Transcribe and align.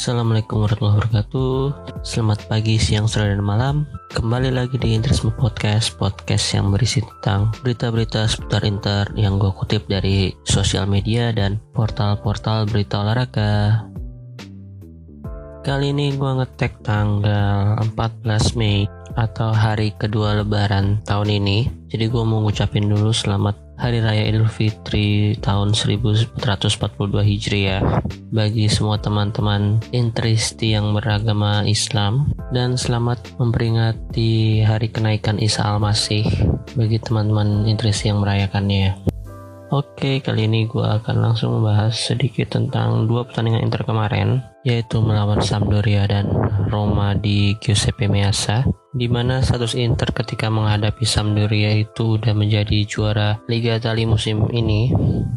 Assalamualaikum 0.00 0.64
warahmatullahi 0.64 0.96
wabarakatuh. 0.96 1.56
Selamat 2.08 2.40
pagi, 2.48 2.80
siang, 2.80 3.04
sore, 3.04 3.36
dan 3.36 3.44
malam. 3.44 3.84
Kembali 4.16 4.48
lagi 4.48 4.80
di 4.80 4.96
Interisme 4.96 5.28
Podcast 5.28 5.92
Podcast 6.00 6.56
yang 6.56 6.72
berisi 6.72 7.04
tentang 7.04 7.52
berita-berita 7.60 8.24
seputar 8.24 8.64
Inter 8.64 9.12
Yang 9.12 9.44
gue 9.44 9.52
kutip 9.60 9.82
dari 9.92 10.32
sosial 10.48 10.88
media 10.88 11.36
dan 11.36 11.60
portal-portal 11.76 12.64
berita 12.72 13.04
olahraga. 13.04 13.84
Kali 15.68 15.92
ini 15.92 16.16
gue 16.16 16.32
ngetek 16.32 16.80
tanggal 16.80 17.76
14 17.92 18.56
Mei 18.56 18.88
Atau 19.20 19.52
hari 19.52 19.92
kedua 20.00 20.40
lebaran 20.40 21.04
tahun 21.04 21.44
ini. 21.44 21.68
Jadi 21.92 22.08
gue 22.08 22.24
mau 22.24 22.40
ngucapin 22.40 22.88
dulu 22.88 23.12
selamat 23.12 23.59
Hari 23.80 24.04
Raya 24.04 24.28
Idul 24.28 24.44
Fitri 24.44 25.32
tahun 25.40 25.72
1442 25.72 26.36
Hijriah 27.00 28.04
bagi 28.28 28.68
semua 28.68 29.00
teman-teman 29.00 29.80
intristi 29.96 30.76
yang 30.76 30.92
beragama 30.92 31.64
Islam 31.64 32.28
dan 32.52 32.76
selamat 32.76 33.40
memperingati 33.40 34.60
hari 34.68 34.92
kenaikan 34.92 35.40
Isa 35.40 35.64
Al-Masih 35.64 36.28
bagi 36.76 37.00
teman-teman 37.00 37.64
intristi 37.64 38.12
yang 38.12 38.20
merayakannya. 38.20 39.00
Oke, 39.72 40.20
kali 40.20 40.44
ini 40.44 40.68
gue 40.68 40.84
akan 40.84 41.16
langsung 41.32 41.56
membahas 41.56 41.96
sedikit 41.96 42.52
tentang 42.52 43.08
dua 43.08 43.24
pertandingan 43.24 43.64
Inter 43.64 43.88
kemarin, 43.88 44.44
yaitu 44.60 45.00
melawan 45.00 45.40
Sampdoria 45.40 46.04
dan 46.04 46.28
Roma 46.68 47.16
di 47.16 47.56
Giuseppe 47.64 48.12
Meazza 48.12 48.60
di 48.90 49.06
mana 49.06 49.38
status 49.38 49.78
Inter 49.78 50.10
ketika 50.10 50.50
menghadapi 50.50 51.06
Sampdoria 51.06 51.78
itu 51.78 52.18
udah 52.18 52.34
menjadi 52.34 52.82
juara 52.86 53.38
Liga 53.46 53.78
Italia 53.78 54.06
musim 54.06 54.50
ini. 54.50 54.90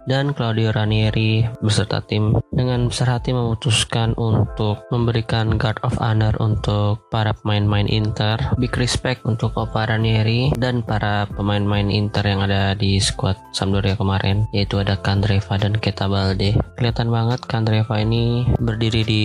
Dan 0.03 0.35
Claudio 0.35 0.75
Ranieri 0.75 1.47
beserta 1.63 2.03
tim 2.03 2.35
dengan 2.51 2.91
besar 2.91 3.15
hati 3.17 3.31
memutuskan 3.31 4.11
untuk 4.19 4.83
memberikan 4.91 5.55
guard 5.55 5.79
of 5.85 5.95
honor 6.03 6.35
untuk 6.43 7.07
para 7.07 7.31
pemain-pemain 7.31 7.87
Inter. 7.87 8.35
Big 8.59 8.75
respect 8.75 9.23
untuk 9.23 9.55
Opa 9.55 9.87
Ranieri 9.87 10.51
dan 10.59 10.83
para 10.83 11.29
pemain-pemain 11.31 11.87
Inter 11.87 12.25
yang 12.27 12.43
ada 12.43 12.75
di 12.75 12.99
squad 12.99 13.39
Sampdoria 13.55 13.95
kemarin 13.95 14.43
yaitu 14.51 14.81
ada 14.81 14.99
Kandreva 14.99 15.55
dan 15.55 15.77
Keta 15.79 16.11
Balde. 16.11 16.57
Kelihatan 16.75 17.07
banget 17.07 17.39
Kandreva 17.47 17.95
ini 18.01 18.43
berdiri 18.59 19.01
di 19.07 19.23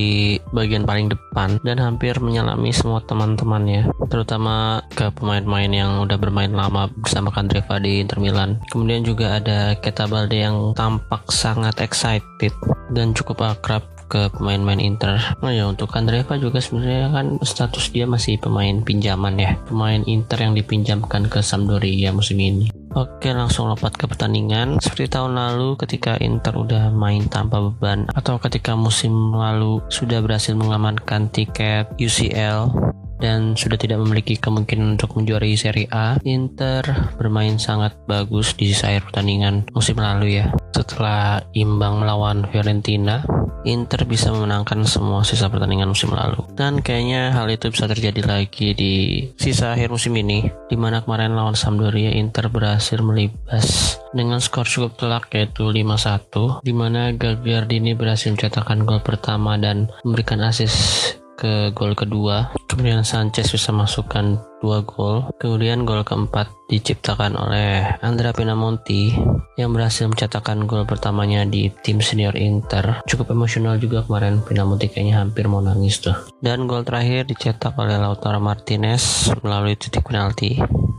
bagian 0.54 0.86
paling 0.86 1.10
depan 1.10 1.58
dan 1.66 1.82
hampir 1.82 2.22
menyelami 2.22 2.70
semua 2.70 3.02
teman-temannya 3.02 3.90
terutama 4.19 4.83
ke 4.91 5.14
pemain-pemain 5.14 5.70
yang 5.70 6.02
udah 6.02 6.19
bermain 6.19 6.50
lama 6.50 6.91
bersama 6.91 7.30
Kandreva 7.30 7.78
di 7.78 8.02
Inter 8.02 8.19
Milan. 8.19 8.58
Kemudian 8.66 9.06
juga 9.06 9.38
ada 9.38 9.78
Keta 9.78 10.11
Balde 10.11 10.42
yang 10.42 10.74
tampak 10.74 11.30
sangat 11.30 11.78
excited 11.78 12.50
dan 12.91 13.14
cukup 13.14 13.46
akrab 13.46 13.86
ke 14.11 14.27
pemain-pemain 14.34 14.83
Inter. 14.83 15.22
Oh 15.39 15.55
ya 15.55 15.70
untuk 15.70 15.94
Kandreva 15.94 16.34
juga 16.34 16.58
sebenarnya 16.58 17.14
kan 17.14 17.39
status 17.46 17.94
dia 17.94 18.11
masih 18.11 18.42
pemain 18.42 18.83
pinjaman 18.83 19.39
ya, 19.39 19.55
pemain 19.70 20.02
Inter 20.02 20.50
yang 20.50 20.58
dipinjamkan 20.58 21.30
ke 21.30 21.39
Sampdoria 21.39 22.11
musim 22.11 22.42
ini. 22.42 22.66
Oke 22.98 23.30
langsung 23.30 23.69
lompat 23.69 24.00
ke 24.00 24.08
pertandingan 24.08 24.80
Seperti 24.80 25.12
tahun 25.12 25.36
lalu 25.36 25.77
ketika 25.77 26.16
Inter 26.24 26.56
udah 26.56 26.89
main 26.89 27.28
tanpa 27.28 27.61
beban 27.61 28.08
Atau 28.16 28.41
ketika 28.41 28.72
musim 28.72 29.12
lalu 29.36 29.84
sudah 29.92 30.24
berhasil 30.24 30.56
mengamankan 30.56 31.28
tiket 31.28 31.84
UCL 32.00 32.72
dan 33.19 33.58
sudah 33.58 33.78
tidak 33.78 33.98
memiliki 34.00 34.39
kemungkinan 34.39 34.98
untuk 34.98 35.18
menjuarai 35.18 35.55
Serie 35.58 35.90
A, 35.90 36.18
Inter 36.24 36.83
bermain 37.18 37.58
sangat 37.58 37.95
bagus 38.06 38.55
di 38.55 38.70
sisa 38.70 38.95
akhir 38.95 39.11
pertandingan 39.11 39.67
musim 39.74 39.98
lalu 39.98 40.42
ya. 40.42 40.51
Setelah 40.73 41.42
imbang 41.52 42.01
melawan 42.02 42.46
Fiorentina, 42.51 43.27
Inter 43.67 44.06
bisa 44.06 44.30
memenangkan 44.30 44.86
semua 44.86 45.27
sisa 45.27 45.51
pertandingan 45.51 45.90
musim 45.90 46.14
lalu. 46.14 46.46
Dan 46.55 46.79
kayaknya 46.79 47.34
hal 47.34 47.51
itu 47.51 47.68
bisa 47.74 47.90
terjadi 47.90 48.23
lagi 48.23 48.73
di 48.73 48.95
sisa 49.35 49.74
akhir 49.74 49.90
musim 49.90 50.14
ini, 50.14 50.46
di 50.70 50.79
mana 50.79 51.02
kemarin 51.02 51.35
lawan 51.35 51.58
Sampdoria 51.58 52.14
Inter 52.14 52.46
berhasil 52.46 53.02
melibas 53.02 53.98
dengan 54.14 54.39
skor 54.39 54.64
cukup 54.64 54.95
telak 54.96 55.29
yaitu 55.35 55.68
5-1, 55.68 56.62
di 56.62 56.73
mana 56.73 57.11
Gagliardini 57.12 57.98
berhasil 57.98 58.30
mencetakkan 58.30 58.86
gol 58.86 59.02
pertama 59.02 59.58
dan 59.58 59.90
memberikan 60.06 60.40
assist 60.46 61.17
ke 61.38 61.70
gol 61.70 61.94
kedua. 61.94 62.50
Kemudian 62.66 63.06
Sanchez 63.06 63.54
bisa 63.54 63.70
masukkan 63.70 64.42
dua 64.58 64.82
gol. 64.82 65.30
Kemudian 65.38 65.86
gol 65.86 66.02
keempat 66.02 66.50
diciptakan 66.66 67.38
oleh 67.38 67.86
Andrea 68.02 68.34
Pinamonti 68.34 69.14
yang 69.54 69.70
berhasil 69.70 70.10
mencetakkan 70.10 70.66
gol 70.66 70.82
pertamanya 70.82 71.46
di 71.46 71.70
tim 71.86 72.02
senior 72.02 72.34
Inter. 72.34 73.06
Cukup 73.06 73.30
emosional 73.30 73.78
juga 73.78 74.02
kemarin 74.02 74.42
Pinamonti 74.42 74.90
kayaknya 74.90 75.22
hampir 75.22 75.46
mau 75.46 75.62
nangis 75.62 76.02
tuh. 76.02 76.18
Dan 76.42 76.66
gol 76.66 76.82
terakhir 76.82 77.30
dicetak 77.30 77.78
oleh 77.78 77.94
Lautaro 77.94 78.42
Martinez 78.42 79.30
melalui 79.46 79.78
titik 79.78 80.02
penalti. 80.02 80.58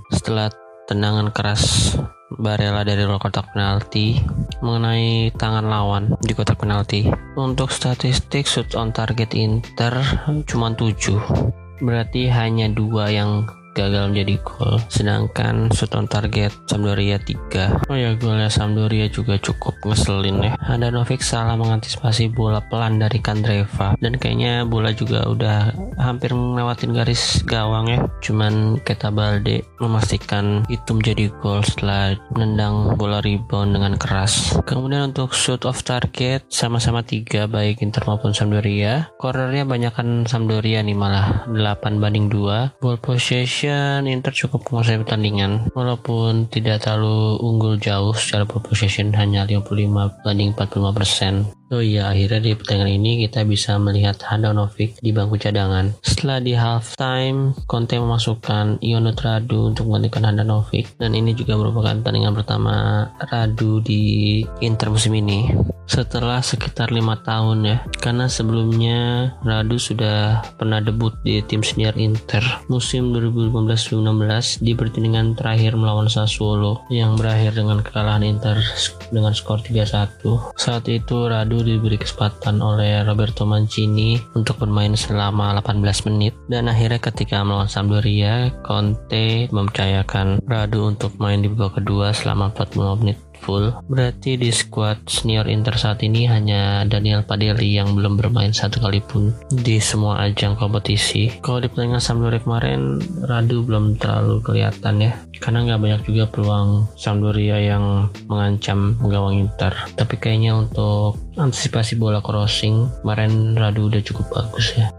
Setelah 0.10 0.48
tendangan 0.88 1.30
keras 1.36 1.94
Barella 2.30 2.86
dari 2.86 3.10
luar 3.10 3.18
kotak 3.18 3.58
penalti 3.58 4.22
mengenai 4.62 5.34
tangan 5.34 5.66
lawan 5.66 6.14
di 6.22 6.38
kotak 6.38 6.62
penalti. 6.62 7.10
Untuk 7.34 7.74
statistik 7.74 8.46
shoot 8.46 8.78
on 8.78 8.94
target 8.94 9.34
Inter 9.34 9.98
cuma 10.46 10.70
7. 10.70 11.82
Berarti 11.82 12.30
hanya 12.30 12.70
dua 12.70 13.10
yang 13.10 13.50
gagal 13.78 14.10
menjadi 14.12 14.36
gol. 14.42 14.82
Sedangkan 14.90 15.70
shoot 15.72 15.94
on 15.94 16.10
target 16.10 16.52
Sampdoria 16.66 17.22
3 17.22 17.90
oh 17.90 17.98
ya 17.98 18.18
golnya 18.18 18.50
Sampdoria 18.50 19.08
juga 19.08 19.38
cukup 19.38 19.78
ngeselin 19.86 20.42
ya. 20.44 20.54
Handanovic 20.60 21.22
salah 21.22 21.54
mengantisipasi 21.56 22.34
bola 22.34 22.60
pelan 22.68 22.98
dari 22.98 23.22
Kandreva. 23.22 23.94
Dan 24.02 24.18
kayaknya 24.18 24.66
bola 24.66 24.92
juga 24.92 25.30
udah 25.30 25.72
hampir 26.02 26.34
melewatin 26.34 26.92
garis 26.92 27.46
gawang 27.46 27.94
ya. 27.94 28.00
Cuman 28.26 28.82
Keta 28.82 29.14
Balde 29.14 29.64
memastikan 29.78 30.66
itu 30.68 30.92
menjadi 30.98 31.30
gol 31.40 31.62
setelah 31.62 32.18
menendang 32.34 32.98
bola 32.98 33.22
rebound 33.22 33.78
dengan 33.78 33.94
keras. 33.96 34.58
Kemudian 34.66 35.14
untuk 35.14 35.32
shoot 35.38 35.64
off 35.70 35.86
target 35.86 36.44
sama-sama 36.50 37.06
tiga 37.06 37.46
baik 37.46 37.86
Inter 37.86 38.04
maupun 38.10 38.34
Sampdoria. 38.34 39.14
Cornernya 39.22 39.64
banyakkan 39.64 40.26
Sampdoria 40.26 40.82
nih 40.82 40.98
malah. 40.98 41.46
8 41.50 42.02
banding 42.02 42.32
2 42.32 42.82
ball 42.82 42.98
possession 42.98 43.59
possession 43.60 44.08
Inter 44.08 44.32
cukup 44.32 44.72
menguasai 44.72 45.04
pertandingan. 45.04 45.68
Walaupun 45.76 46.48
tidak 46.48 46.88
terlalu 46.88 47.44
unggul 47.44 47.76
jauh 47.76 48.16
secara 48.16 48.48
possession 48.48 49.12
hanya 49.20 49.44
55 49.44 50.24
banding 50.24 50.56
45 50.56 50.96
persen 50.96 51.59
Oh 51.70 51.86
iya, 51.86 52.10
akhirnya 52.10 52.42
di 52.42 52.58
pertandingan 52.58 52.98
ini 52.98 53.12
kita 53.30 53.46
bisa 53.46 53.78
melihat 53.78 54.18
Handanovic 54.26 54.98
di 55.06 55.14
bangku 55.14 55.38
cadangan. 55.38 55.94
Setelah 56.02 56.42
di 56.42 56.58
halftime, 56.58 57.54
Conte 57.70 57.94
memasukkan 57.94 58.82
Ionut 58.82 59.22
Radu 59.22 59.70
untuk 59.70 59.86
menggantikan 59.86 60.26
Handanovic. 60.26 60.98
Dan 60.98 61.14
ini 61.14 61.38
juga 61.38 61.54
merupakan 61.62 61.94
pertandingan 62.02 62.34
pertama 62.34 63.06
Radu 63.22 63.86
di 63.86 64.42
Inter 64.66 64.90
musim 64.90 65.14
ini. 65.14 65.54
Setelah 65.90 66.42
sekitar 66.46 66.94
lima 66.94 67.18
tahun 67.26 67.66
ya 67.66 67.78
karena 67.98 68.30
sebelumnya 68.30 69.34
Radu 69.42 69.82
sudah 69.82 70.46
pernah 70.54 70.78
debut 70.78 71.18
di 71.26 71.42
tim 71.46 71.66
senior 71.66 71.98
Inter. 71.98 72.46
Musim 72.70 73.10
2015-2016 73.14 74.62
di 74.62 74.78
pertandingan 74.78 75.34
terakhir 75.34 75.74
melawan 75.74 76.06
Sassuolo 76.06 76.86
yang 76.94 77.18
berakhir 77.18 77.58
dengan 77.58 77.82
kekalahan 77.82 78.22
Inter 78.22 78.62
dengan 79.10 79.34
skor 79.34 79.66
3-1 79.66 80.54
saat 80.62 80.86
itu 80.86 81.26
Radu 81.26 81.59
diberi 81.64 81.96
kesempatan 82.00 82.60
oleh 82.60 83.06
Roberto 83.06 83.46
Mancini 83.46 84.18
untuk 84.34 84.60
bermain 84.60 84.96
selama 84.98 85.56
18 85.62 86.08
menit. 86.10 86.34
Dan 86.50 86.68
akhirnya 86.68 87.00
ketika 87.00 87.46
melawan 87.46 87.70
Sampdoria 87.70 88.52
Conte 88.66 89.48
mempercayakan 89.54 90.44
Radu 90.48 90.90
untuk 90.90 91.16
main 91.22 91.40
di 91.40 91.48
babak 91.48 91.80
kedua 91.80 92.12
selama 92.12 92.52
45 92.52 93.02
menit 93.06 93.29
full. 93.42 93.72
Berarti 93.88 94.36
di 94.36 94.52
squad 94.52 95.08
senior 95.08 95.48
Inter 95.48 95.76
saat 95.80 96.04
ini 96.04 96.28
hanya 96.30 96.84
Daniel 96.86 97.24
Padelli 97.24 97.76
yang 97.80 97.96
belum 97.96 98.20
bermain 98.20 98.52
satu 98.52 98.84
kali 98.84 99.00
pun 99.02 99.34
di 99.50 99.80
semua 99.82 100.28
ajang 100.28 100.60
kompetisi. 100.60 101.32
Kalau 101.42 101.64
di 101.64 101.68
pertandingan 101.72 102.04
Sampdoria 102.04 102.44
kemarin, 102.44 103.00
Radu 103.26 103.64
belum 103.66 103.98
terlalu 103.98 104.44
kelihatan 104.44 105.02
ya. 105.02 105.12
Karena 105.40 105.64
nggak 105.66 105.82
banyak 105.82 106.02
juga 106.06 106.24
peluang 106.28 106.92
Sampdoria 107.00 107.58
yang 107.58 108.12
mengancam 108.28 109.00
gawang 109.00 109.48
Inter. 109.48 109.72
Tapi 109.96 110.16
kayaknya 110.20 110.56
untuk 110.60 111.18
antisipasi 111.40 111.96
bola 111.96 112.20
crossing, 112.20 112.92
kemarin 113.02 113.56
Radu 113.56 113.88
udah 113.88 114.04
cukup 114.04 114.28
bagus 114.36 114.76
ya. 114.76 114.92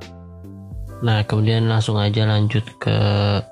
Nah, 1.00 1.25
kemudian 1.25 1.64
langsung 1.64 1.97
aja 1.97 2.29
lanjut 2.29 2.64
ke 2.76 2.97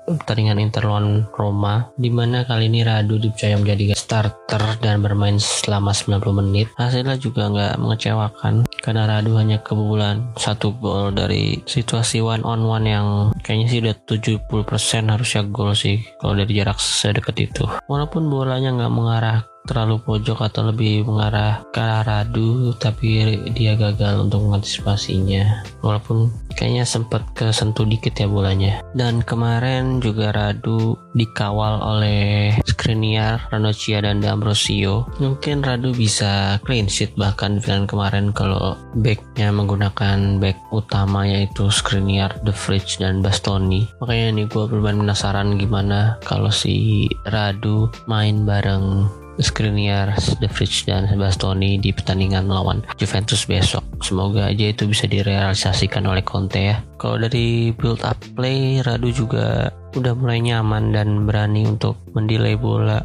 pertandingan 0.05 0.61
Inter 0.61 0.85
lawan 0.85 1.25
Roma, 1.33 1.89
di 1.97 2.13
mana 2.13 2.45
kali 2.45 2.69
ini 2.69 2.85
Radu 2.85 3.17
dipercaya 3.17 3.57
menjadi 3.57 3.97
starter 3.97 4.77
dan 4.81 5.01
bermain 5.01 5.41
selama 5.41 5.89
90 5.89 6.39
menit. 6.45 6.67
Hasilnya 6.77 7.17
juga 7.17 7.49
nggak 7.49 7.81
mengecewakan, 7.81 8.69
karena 8.85 9.09
Radu 9.09 9.33
hanya 9.41 9.57
kebobolan 9.65 10.29
satu 10.37 10.77
gol 10.77 11.09
dari 11.09 11.57
situasi 11.65 12.21
one 12.21 12.45
on 12.45 12.61
one 12.65 12.85
yang 12.85 13.07
kayaknya 13.41 13.67
sih 13.67 13.79
udah 13.81 13.95
70% 14.05 15.09
harusnya 15.09 15.41
gol 15.49 15.73
sih 15.73 16.05
kalau 16.21 16.37
dari 16.37 16.53
jarak 16.53 16.77
sedekat 16.77 17.35
itu. 17.49 17.65
Walaupun 17.89 18.29
bolanya 18.29 18.69
nggak 18.77 18.93
mengarah 18.93 19.41
terlalu 19.69 20.01
pojok 20.01 20.49
atau 20.49 20.73
lebih 20.73 21.05
mengarah 21.05 21.61
ke 21.69 21.77
arah 21.77 22.01
Radu 22.01 22.73
tapi 22.81 23.37
dia 23.53 23.77
gagal 23.77 24.25
untuk 24.25 24.49
mengantisipasinya. 24.49 25.61
Walaupun 25.85 26.33
kayaknya 26.57 26.89
sempat 26.89 27.21
kesentuh 27.37 27.85
dikit 27.85 28.17
ya 28.17 28.25
bolanya. 28.25 28.81
Dan 28.97 29.21
kemarin 29.21 30.01
juga 30.01 30.33
Radu 30.33 30.97
dikawal 31.13 31.79
oleh 31.85 32.57
Skriniar, 32.65 33.45
Ranocchia 33.53 34.01
dan 34.01 34.19
D'Ambrosio. 34.25 35.05
Mungkin 35.21 35.61
Radu 35.61 35.93
bisa 35.93 36.57
clean 36.65 36.89
sheet 36.89 37.13
bahkan 37.13 37.61
di 37.61 37.63
kemarin 37.85 38.33
kalau 38.33 38.73
backnya 38.97 39.53
menggunakan 39.53 40.41
back 40.41 40.57
utama 40.73 41.29
yaitu 41.29 41.69
Skriniar, 41.69 42.33
The 42.41 42.51
Fridge 42.51 42.97
dan 42.97 43.21
Bastoni. 43.21 43.85
Makanya 44.01 44.41
nih 44.41 44.45
gue 44.49 44.65
bermain 44.65 44.97
penasaran 44.97 45.61
gimana 45.61 46.17
kalau 46.25 46.49
si 46.49 47.05
Radu 47.29 47.87
main 48.09 48.43
bareng 48.43 49.05
Skriniar, 49.39 50.13
The 50.43 50.51
Fridge 50.51 50.83
dan 50.85 51.07
Bastoni 51.15 51.79
di 51.79 51.95
pertandingan 51.95 52.45
melawan 52.45 52.83
Juventus 52.99 53.47
besok. 53.47 53.81
Semoga 54.03 54.51
aja 54.51 54.71
itu 54.71 54.85
bisa 54.85 55.07
direalisasikan 55.07 56.03
oleh 56.03 56.23
Conte 56.23 56.75
ya. 56.75 56.77
Kalau 56.99 57.15
dari 57.15 57.71
build 57.71 58.03
up 58.03 58.19
play, 58.35 58.83
Radu 58.83 59.07
juga 59.15 59.71
udah 59.95 60.13
mulai 60.13 60.43
nyaman 60.43 60.91
dan 60.91 61.23
berani 61.23 61.63
untuk 61.63 61.95
mendelay 62.11 62.59
bola. 62.59 62.99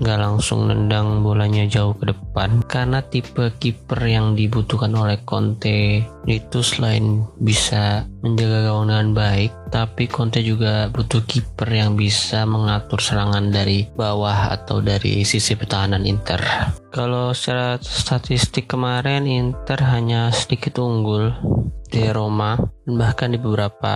Nggak 0.00 0.18
langsung 0.18 0.72
nendang 0.72 1.20
bolanya 1.20 1.68
jauh 1.68 1.92
ke 1.92 2.08
depan. 2.08 2.64
Karena 2.64 3.04
tipe 3.04 3.52
kiper 3.60 4.00
yang 4.00 4.32
dibutuhkan 4.32 4.96
oleh 4.96 5.20
Conte 5.28 6.00
itu 6.24 6.58
selain 6.64 7.28
bisa 7.36 8.08
menjaga 8.24 8.64
gawang 8.64 8.88
dengan 8.88 9.08
baik 9.12 9.52
tapi 9.74 10.06
Conte 10.06 10.38
juga 10.38 10.86
butuh 10.86 11.26
kiper 11.26 11.66
yang 11.66 11.98
bisa 11.98 12.46
mengatur 12.46 13.02
serangan 13.02 13.50
dari 13.50 13.90
bawah 13.90 14.54
atau 14.54 14.78
dari 14.78 15.26
sisi 15.26 15.58
pertahanan 15.58 16.06
Inter. 16.06 16.38
Kalau 16.94 17.34
secara 17.34 17.74
statistik 17.82 18.70
kemarin 18.70 19.26
Inter 19.26 19.82
hanya 19.90 20.30
sedikit 20.30 20.78
unggul 20.78 21.34
di 21.90 22.06
Roma 22.06 22.54
bahkan 22.88 23.32
di 23.32 23.38
beberapa 23.40 23.94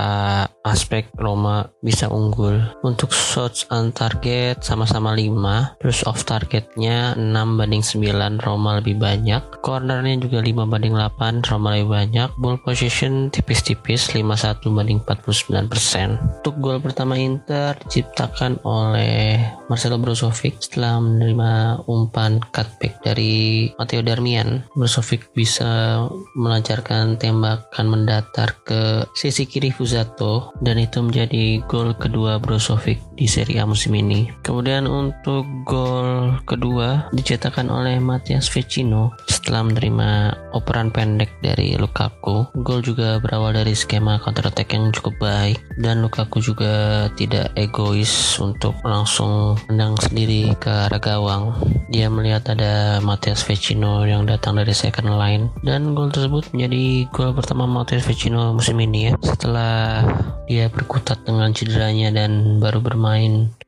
aspek 0.64 1.12
Roma 1.16 1.68
bisa 1.84 2.08
unggul. 2.08 2.60
Untuk 2.84 3.12
shots 3.12 3.68
on 3.68 3.92
target 3.92 4.64
sama-sama 4.64 5.12
5 5.12 5.80
terus 5.80 6.04
off 6.08 6.24
targetnya 6.24 7.16
6 7.16 7.58
banding 7.58 7.84
9 7.84 8.40
Roma 8.44 8.80
lebih 8.80 8.96
banyak. 8.96 9.60
Cornernya 9.60 10.16
juga 10.20 10.40
5 10.40 10.64
banding 10.64 10.94
8 10.96 11.44
Roma 11.48 11.76
lebih 11.76 11.90
banyak. 11.92 12.28
Ball 12.40 12.60
position 12.60 13.28
tipis-tipis 13.28 14.12
51 14.12 14.72
banding 14.72 15.00
49% 15.04 16.38
untuk 16.40 16.54
gol 16.64 16.78
pertama 16.80 17.18
Inter 17.18 17.76
diciptakan 17.84 18.62
oleh 18.64 19.36
Marcelo 19.68 20.00
Brozovic 20.00 20.64
setelah 20.64 20.96
menerima 21.02 21.84
umpan 21.90 22.40
cutback 22.54 23.04
dari 23.04 23.68
Matteo 23.76 24.00
Darmian. 24.00 24.64
Brozovic 24.72 25.28
bisa 25.36 26.02
melancarkan 26.38 27.20
tembakan 27.20 27.86
mendatar 27.90 28.56
ke 28.64 28.77
sisi 29.16 29.48
kiri 29.48 29.72
Fuzato 29.72 30.52
dan 30.60 30.78
itu 30.78 31.00
menjadi 31.00 31.64
gol 31.64 31.96
kedua 31.96 32.36
Brozovic 32.38 33.07
di 33.18 33.26
Serie 33.26 33.58
A 33.58 33.66
musim 33.66 33.98
ini. 33.98 34.30
Kemudian 34.46 34.86
untuk 34.86 35.42
gol 35.66 36.38
kedua 36.46 37.10
dicetakkan 37.10 37.66
oleh 37.66 37.98
Matias 37.98 38.46
Vecino 38.46 39.18
setelah 39.26 39.66
menerima 39.66 40.10
operan 40.54 40.94
pendek 40.94 41.34
dari 41.42 41.74
Lukaku. 41.74 42.46
Gol 42.62 42.80
juga 42.86 43.18
berawal 43.18 43.58
dari 43.58 43.74
skema 43.74 44.22
counter 44.22 44.46
attack 44.46 44.70
yang 44.70 44.94
cukup 44.94 45.18
baik 45.18 45.58
dan 45.82 46.06
Lukaku 46.06 46.38
juga 46.38 47.06
tidak 47.18 47.50
egois 47.58 48.38
untuk 48.38 48.78
langsung 48.86 49.58
menang 49.66 49.98
sendiri 49.98 50.54
ke 50.62 50.70
arah 50.70 51.02
gawang. 51.02 51.58
Dia 51.90 52.06
melihat 52.06 52.46
ada 52.54 53.02
Matias 53.02 53.42
Vecino 53.42 54.06
yang 54.06 54.28
datang 54.30 54.54
dari 54.54 54.70
second 54.70 55.18
line 55.18 55.50
dan 55.66 55.98
gol 55.98 56.14
tersebut 56.14 56.46
menjadi 56.54 57.10
gol 57.10 57.34
pertama 57.34 57.66
Matias 57.66 58.06
Vecino 58.06 58.54
musim 58.54 58.78
ini 58.78 59.10
ya 59.10 59.12
setelah 59.24 60.04
dia 60.44 60.68
berkutat 60.72 61.24
dengan 61.28 61.52
cederanya 61.52 62.08
dan 62.12 62.60
baru 62.60 62.80
bermain 62.80 63.07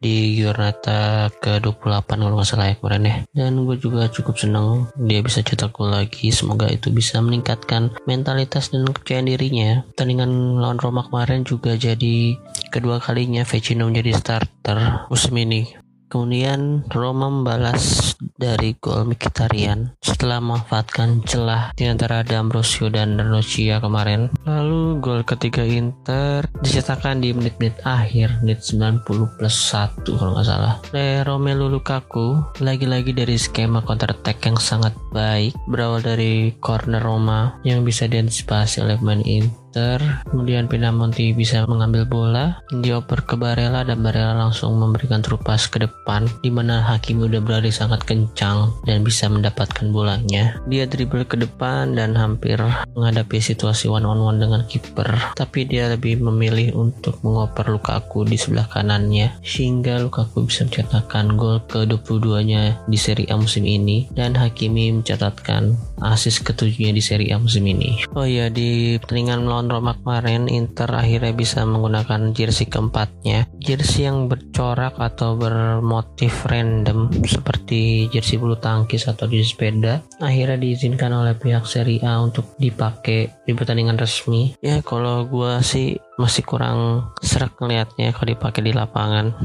di 0.00 0.36
Giornata 0.40 1.28
ke-28 1.40 2.08
kalau 2.08 2.36
nggak 2.36 2.48
salah 2.48 2.66
ya 2.72 2.74
kemarin 2.76 3.08
ya. 3.08 3.16
Dan 3.32 3.64
gue 3.64 3.76
juga 3.76 4.08
cukup 4.08 4.36
senang 4.36 4.88
dia 4.96 5.20
bisa 5.20 5.40
cetak 5.44 5.72
gol 5.72 5.92
lagi. 5.92 6.32
Semoga 6.32 6.68
itu 6.68 6.88
bisa 6.92 7.20
meningkatkan 7.20 7.94
mentalitas 8.04 8.72
dan 8.72 8.88
kepercayaan 8.88 9.28
dirinya. 9.28 9.84
Pertandingan 9.92 10.60
lawan 10.60 10.80
Roma 10.80 11.06
kemarin 11.06 11.44
juga 11.44 11.76
jadi 11.76 12.36
kedua 12.72 13.00
kalinya 13.00 13.44
Vecino 13.44 13.86
menjadi 13.86 14.16
starter 14.16 15.08
musim 15.10 15.36
ini 15.36 15.89
Kemudian 16.10 16.82
Roma 16.90 17.30
membalas 17.30 18.18
dari 18.34 18.74
gol 18.82 19.06
Mkhitaryan 19.14 19.94
setelah 20.02 20.42
memanfaatkan 20.42 21.22
celah 21.22 21.70
di 21.78 21.86
antara 21.86 22.26
D'Ambrosio 22.26 22.90
dan 22.90 23.14
Ranocchia 23.14 23.78
kemarin. 23.78 24.26
Lalu 24.42 24.98
gol 24.98 25.22
ketiga 25.22 25.62
Inter 25.62 26.50
dicetakkan 26.66 27.22
di 27.22 27.30
menit-menit 27.30 27.78
akhir, 27.86 28.42
menit 28.42 28.66
90 28.66 29.06
plus 29.38 29.56
1 29.70 30.02
kalau 30.02 30.34
nggak 30.34 30.48
salah. 30.50 30.82
Oleh 30.90 31.22
Romelu 31.22 31.70
Lukaku, 31.70 32.42
lagi-lagi 32.58 33.14
dari 33.14 33.38
skema 33.38 33.78
counter 33.86 34.10
attack 34.10 34.42
yang 34.42 34.58
sangat 34.58 34.92
baik, 35.14 35.54
berawal 35.70 36.02
dari 36.02 36.58
corner 36.58 36.98
Roma 36.98 37.54
yang 37.62 37.86
bisa 37.86 38.10
diantisipasi 38.10 38.82
oleh 38.82 38.98
pemain 38.98 39.22
Inter 39.22 39.60
Inter, 39.70 40.26
kemudian 40.26 40.66
Pinamonti 40.66 41.30
bisa 41.30 41.62
mengambil 41.62 42.02
bola, 42.02 42.58
dioper 42.74 43.22
ke 43.22 43.38
Barella 43.38 43.86
dan 43.86 44.02
Barella 44.02 44.34
langsung 44.34 44.74
memberikan 44.74 45.22
terupas 45.22 45.70
ke 45.70 45.78
depan 45.86 46.26
di 46.42 46.50
mana 46.50 46.82
Hakimi 46.82 47.30
udah 47.30 47.38
berlari 47.38 47.70
sangat 47.70 48.02
kencang 48.02 48.74
dan 48.82 49.06
bisa 49.06 49.30
mendapatkan 49.30 49.94
bolanya. 49.94 50.58
Dia 50.66 50.90
dribble 50.90 51.22
ke 51.22 51.38
depan 51.38 51.94
dan 51.94 52.18
hampir 52.18 52.58
menghadapi 52.98 53.38
situasi 53.38 53.86
one 53.86 54.02
on 54.02 54.18
one 54.18 54.42
dengan 54.42 54.66
kiper, 54.66 55.06
tapi 55.38 55.70
dia 55.70 55.86
lebih 55.86 56.18
memilih 56.18 56.74
untuk 56.74 57.22
mengoper 57.22 57.70
Lukaku 57.70 58.26
di 58.26 58.34
sebelah 58.34 58.66
kanannya 58.66 59.38
sehingga 59.46 60.02
Lukaku 60.02 60.50
bisa 60.50 60.66
mencetakkan 60.66 61.38
gol 61.38 61.62
ke-22-nya 61.70 62.90
di 62.90 62.98
Serie 62.98 63.30
A 63.30 63.38
musim 63.38 63.62
ini 63.62 64.10
dan 64.18 64.34
Hakimi 64.34 64.98
mencatatkan 64.98 65.78
asis 66.02 66.42
ketujuhnya 66.42 66.90
di 66.90 67.02
Serie 67.06 67.30
A 67.30 67.38
musim 67.38 67.62
ini. 67.70 68.02
Oh 68.18 68.26
iya 68.26 68.50
di 68.50 68.98
pertandingan 68.98 69.46
melawan 69.46 69.59
lawan 69.60 69.76
Roma 69.76 69.92
kemarin 69.92 70.48
Inter 70.48 70.88
akhirnya 70.88 71.36
bisa 71.36 71.68
menggunakan 71.68 72.32
jersey 72.32 72.64
keempatnya. 72.64 73.44
Jersey 73.60 74.08
yang 74.08 74.24
bercorak 74.24 74.96
atau 74.96 75.36
bermotif 75.36 76.48
random 76.48 77.12
seperti 77.28 78.08
jersey 78.08 78.40
bulu 78.40 78.56
tangkis 78.56 79.04
atau 79.04 79.28
di 79.28 79.44
sepeda 79.44 80.00
akhirnya 80.16 80.56
diizinkan 80.56 81.12
oleh 81.12 81.36
pihak 81.36 81.68
Serie 81.68 82.00
A 82.00 82.24
untuk 82.24 82.56
dipakai 82.56 83.44
di 83.44 83.52
pertandingan 83.52 84.00
resmi. 84.00 84.56
Ya 84.64 84.80
kalau 84.80 85.28
gua 85.28 85.60
sih 85.60 86.00
masih 86.16 86.40
kurang 86.48 87.12
serak 87.20 87.52
ngelihatnya 87.60 88.16
kalau 88.16 88.32
dipakai 88.32 88.64
di 88.64 88.72
lapangan 88.72 89.36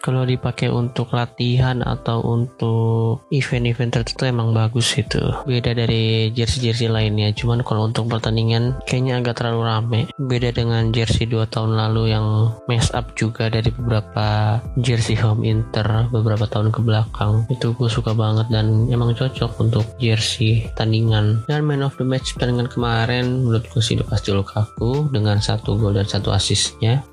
kalau 0.00 0.24
dipakai 0.24 0.72
untuk 0.72 1.12
latihan 1.12 1.84
atau 1.84 2.24
untuk 2.24 3.28
event-event 3.28 4.00
tertentu 4.00 4.24
emang 4.24 4.56
bagus 4.56 4.96
itu 4.96 5.20
beda 5.44 5.76
dari 5.76 6.32
jersey-jersey 6.32 6.88
lainnya. 6.88 7.30
Cuman 7.36 7.60
kalau 7.60 7.86
untuk 7.86 8.08
pertandingan 8.08 8.80
kayaknya 8.88 9.20
agak 9.20 9.38
terlalu 9.40 9.60
rame. 9.68 10.00
Beda 10.16 10.50
dengan 10.50 10.90
jersey 10.90 11.28
2 11.28 11.46
tahun 11.52 11.76
lalu 11.76 12.16
yang 12.16 12.56
mess 12.66 12.90
up 12.96 13.12
juga 13.14 13.52
dari 13.52 13.68
beberapa 13.70 14.58
jersey 14.80 15.14
home 15.20 15.44
inter 15.44 16.08
beberapa 16.08 16.48
tahun 16.48 16.72
ke 16.72 16.80
belakang. 16.80 17.44
Itu 17.52 17.76
gue 17.76 17.92
suka 17.92 18.16
banget 18.16 18.48
dan 18.48 18.88
emang 18.88 19.12
cocok 19.12 19.60
untuk 19.60 19.84
jersey 20.00 20.66
tandingan 20.74 21.44
dan 21.44 21.62
man 21.68 21.84
of 21.84 21.94
the 22.00 22.06
match 22.06 22.32
pertandingan 22.34 22.72
kemarin 22.72 23.44
menurut 23.44 23.68
gue 23.68 23.82
sih 23.84 24.00
udah 24.00 24.08
pasti 24.08 24.32
Lukaku 24.32 25.12
dengan 25.12 25.36
satu 25.38 25.76
gol 25.76 25.92
dan 25.92 26.08
satu 26.08 26.32
asisnya 26.32 27.04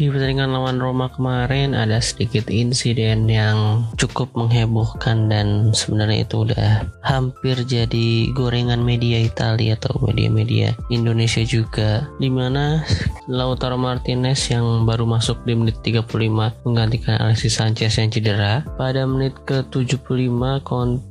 di 0.00 0.08
pertandingan 0.08 0.56
lawan 0.56 0.80
Roma 0.80 1.12
kemarin 1.12 1.76
ada 1.76 2.00
sedikit 2.00 2.48
insiden 2.48 3.28
yang 3.28 3.84
cukup 4.00 4.32
menghebohkan 4.32 5.28
dan 5.28 5.76
sebenarnya 5.76 6.24
itu 6.24 6.48
udah 6.48 6.88
hampir 7.04 7.60
jadi 7.68 8.32
gorengan 8.32 8.80
media 8.80 9.20
Italia 9.20 9.76
atau 9.76 10.00
media-media 10.00 10.72
Indonesia 10.88 11.44
juga. 11.44 12.08
Di 12.16 12.32
mana 12.32 12.80
Lautaro 13.28 13.76
Martinez 13.76 14.40
yang 14.48 14.88
baru 14.88 15.04
masuk 15.04 15.44
di 15.44 15.52
menit 15.52 15.76
35 15.84 16.64
menggantikan 16.64 17.20
Alexis 17.20 17.60
Sanchez 17.60 18.00
yang 18.00 18.08
cedera. 18.08 18.64
Pada 18.80 19.04
menit 19.04 19.36
ke 19.44 19.60
75 19.68 20.64
Conte 20.64 21.09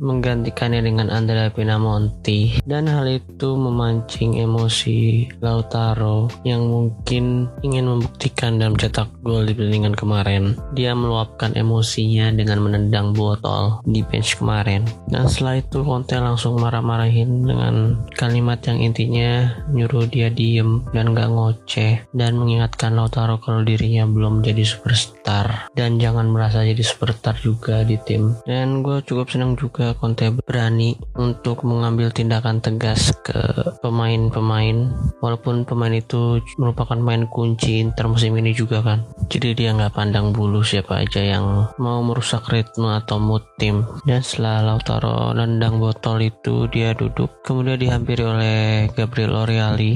menggantikannya 0.00 0.84
dengan 0.84 1.08
Andrea 1.08 1.48
Pinamonti 1.48 2.60
dan 2.68 2.90
hal 2.90 3.08
itu 3.08 3.56
memancing 3.56 4.36
emosi 4.36 5.30
Lautaro 5.40 6.28
yang 6.44 6.68
mungkin 6.68 7.48
ingin 7.64 7.88
membuktikan 7.88 8.60
dan 8.60 8.76
mencetak 8.76 9.08
gol 9.24 9.48
di 9.48 9.56
pertandingan 9.56 9.96
kemarin. 9.96 10.58
Dia 10.76 10.92
meluapkan 10.92 11.56
emosinya 11.56 12.34
dengan 12.34 12.60
menendang 12.60 13.16
botol 13.16 13.80
di 13.88 14.04
bench 14.04 14.36
kemarin. 14.36 14.84
Dan 15.08 15.30
setelah 15.30 15.62
itu 15.62 15.80
Conte 15.80 16.18
langsung 16.20 16.60
marah-marahin 16.60 17.46
dengan 17.46 18.04
kalimat 18.18 18.60
yang 18.66 18.82
intinya 18.82 19.54
nyuruh 19.72 20.10
dia 20.10 20.28
diem 20.28 20.84
dan 20.92 21.14
gak 21.16 21.30
ngoceh 21.30 22.04
dan 22.12 22.36
mengingatkan 22.36 22.98
Lautaro 22.98 23.38
kalau 23.38 23.62
dirinya 23.64 24.04
belum 24.04 24.42
jadi 24.42 24.66
superstar 24.66 25.70
dan 25.78 25.96
jangan 26.02 26.28
merasa 26.28 26.66
jadi 26.66 26.82
superstar 26.82 27.38
juga 27.38 27.86
di 27.86 27.96
tim 28.02 28.34
dan 28.44 28.82
gue 28.82 29.00
cukup 29.06 29.29
senang 29.30 29.54
juga 29.54 29.94
Conte 29.94 30.26
berani 30.34 30.98
untuk 31.14 31.62
mengambil 31.62 32.10
tindakan 32.10 32.58
tegas 32.58 33.14
ke 33.22 33.38
pemain-pemain 33.78 34.90
walaupun 35.22 35.62
pemain 35.62 35.94
itu 35.94 36.42
merupakan 36.58 36.98
main 36.98 37.30
kunci 37.30 37.78
Inter 37.78 38.10
musim 38.10 38.34
ini 38.34 38.50
juga 38.50 38.82
kan. 38.82 39.06
Jadi 39.30 39.54
dia 39.54 39.70
nggak 39.70 39.94
pandang 39.94 40.34
bulu 40.34 40.66
siapa 40.66 41.06
aja 41.06 41.22
yang 41.22 41.70
mau 41.78 42.02
merusak 42.02 42.50
ritme 42.50 42.90
atau 42.90 43.22
mood 43.22 43.46
tim. 43.54 43.86
Dan 44.02 44.20
setelah 44.26 44.74
Lautaro 44.74 45.30
nendang 45.30 45.78
botol 45.78 46.26
itu 46.26 46.66
dia 46.66 46.90
duduk. 46.92 47.46
Kemudian 47.46 47.78
dihampiri 47.78 48.24
oleh 48.26 48.58
Gabriel 48.90 49.38
Oriali 49.38 49.94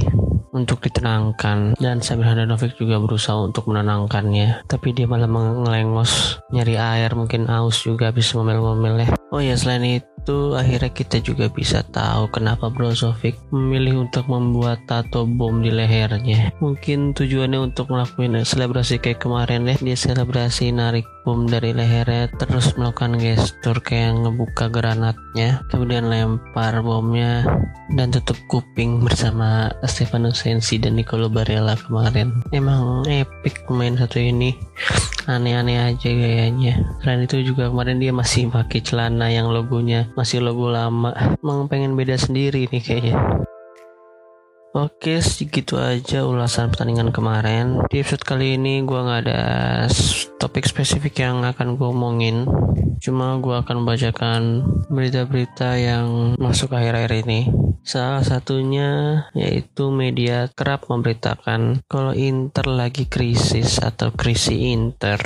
untuk 0.54 0.78
ditenangkan. 0.86 1.74
Dan 1.82 1.98
Samir 1.98 2.30
Handanovic 2.30 2.78
juga 2.78 3.02
berusaha 3.02 3.34
untuk 3.42 3.66
menenangkannya. 3.66 4.70
Tapi 4.70 4.94
dia 4.94 5.10
malah 5.10 5.26
mengelengos 5.26 6.38
nyari 6.54 6.78
air 6.78 7.10
mungkin 7.18 7.50
aus 7.50 7.82
juga 7.82 8.14
bisa 8.14 8.38
ngomel-ngomel 8.38 9.02
ya 9.02 9.10
oh 9.34 9.42
ya 9.42 9.58
selain 9.58 9.98
itu 9.98 10.54
akhirnya 10.54 10.94
kita 10.94 11.18
juga 11.18 11.50
bisa 11.50 11.82
tahu 11.90 12.30
kenapa 12.30 12.70
Brozovic 12.70 13.34
memilih 13.50 14.06
untuk 14.06 14.30
membuat 14.30 14.86
tato 14.86 15.26
bom 15.26 15.58
di 15.58 15.74
lehernya. 15.74 16.54
Mungkin 16.62 17.18
tujuannya 17.18 17.58
untuk 17.58 17.90
melakukan 17.90 18.46
selebrasi 18.46 19.02
kayak 19.02 19.18
kemarin 19.18 19.66
deh 19.66 19.74
dia 19.82 19.98
selebrasi 19.98 20.70
narik 20.70 21.02
bom 21.24 21.48
dari 21.48 21.72
lehernya 21.72 22.28
terus 22.36 22.76
melakukan 22.76 23.16
gestur 23.16 23.80
kayak 23.80 24.20
ngebuka 24.20 24.68
granatnya 24.68 25.64
kemudian 25.72 26.12
lempar 26.12 26.84
bomnya 26.84 27.48
dan 27.96 28.12
tutup 28.12 28.36
kuping 28.52 29.00
bersama 29.00 29.72
Stefano 29.88 30.36
Sensi 30.36 30.76
dan 30.76 31.00
Nicolo 31.00 31.32
Barella 31.32 31.76
kemarin. 31.80 32.44
Emang 32.52 33.08
epic 33.08 33.64
pemain 33.64 33.96
satu 33.96 34.20
ini. 34.20 34.52
Aneh-aneh 35.24 35.80
aja 35.80 36.10
gayanya 36.12 36.84
selain 37.00 37.24
itu 37.24 37.40
juga 37.40 37.72
kemarin 37.72 37.96
dia 37.96 38.12
masih 38.12 38.52
pakai 38.52 38.84
celana 38.84 39.32
yang 39.32 39.48
logonya 39.48 40.12
masih 40.20 40.44
logo 40.44 40.68
lama. 40.68 41.16
Emang 41.40 41.64
pengen 41.72 41.96
beda 41.96 42.20
sendiri 42.20 42.68
nih 42.68 42.82
kayaknya 42.84 43.16
Oke, 44.74 45.22
segitu 45.22 45.78
aja 45.78 46.26
ulasan 46.26 46.66
pertandingan 46.66 47.14
kemarin. 47.14 47.78
Di 47.86 48.02
episode 48.02 48.26
kali 48.26 48.58
ini 48.58 48.82
gue 48.82 48.98
nggak 48.98 49.22
ada 49.22 49.42
topik 50.42 50.66
spesifik 50.66 51.22
yang 51.22 51.46
akan 51.46 51.78
gue 51.78 51.86
omongin. 51.94 52.42
Cuma 52.98 53.38
gue 53.38 53.54
akan 53.54 53.86
membacakan 53.86 54.66
berita-berita 54.90 55.78
yang 55.78 56.34
masuk 56.42 56.74
akhir-akhir 56.74 57.22
ini. 57.22 57.46
Salah 57.84 58.24
satunya 58.24 59.20
yaitu 59.36 59.92
media 59.92 60.48
kerap 60.56 60.88
memberitakan 60.88 61.84
kalau 61.84 62.16
Inter 62.16 62.64
lagi 62.64 63.04
krisis 63.04 63.76
atau 63.76 64.08
krisis 64.08 64.56
Inter. 64.56 65.20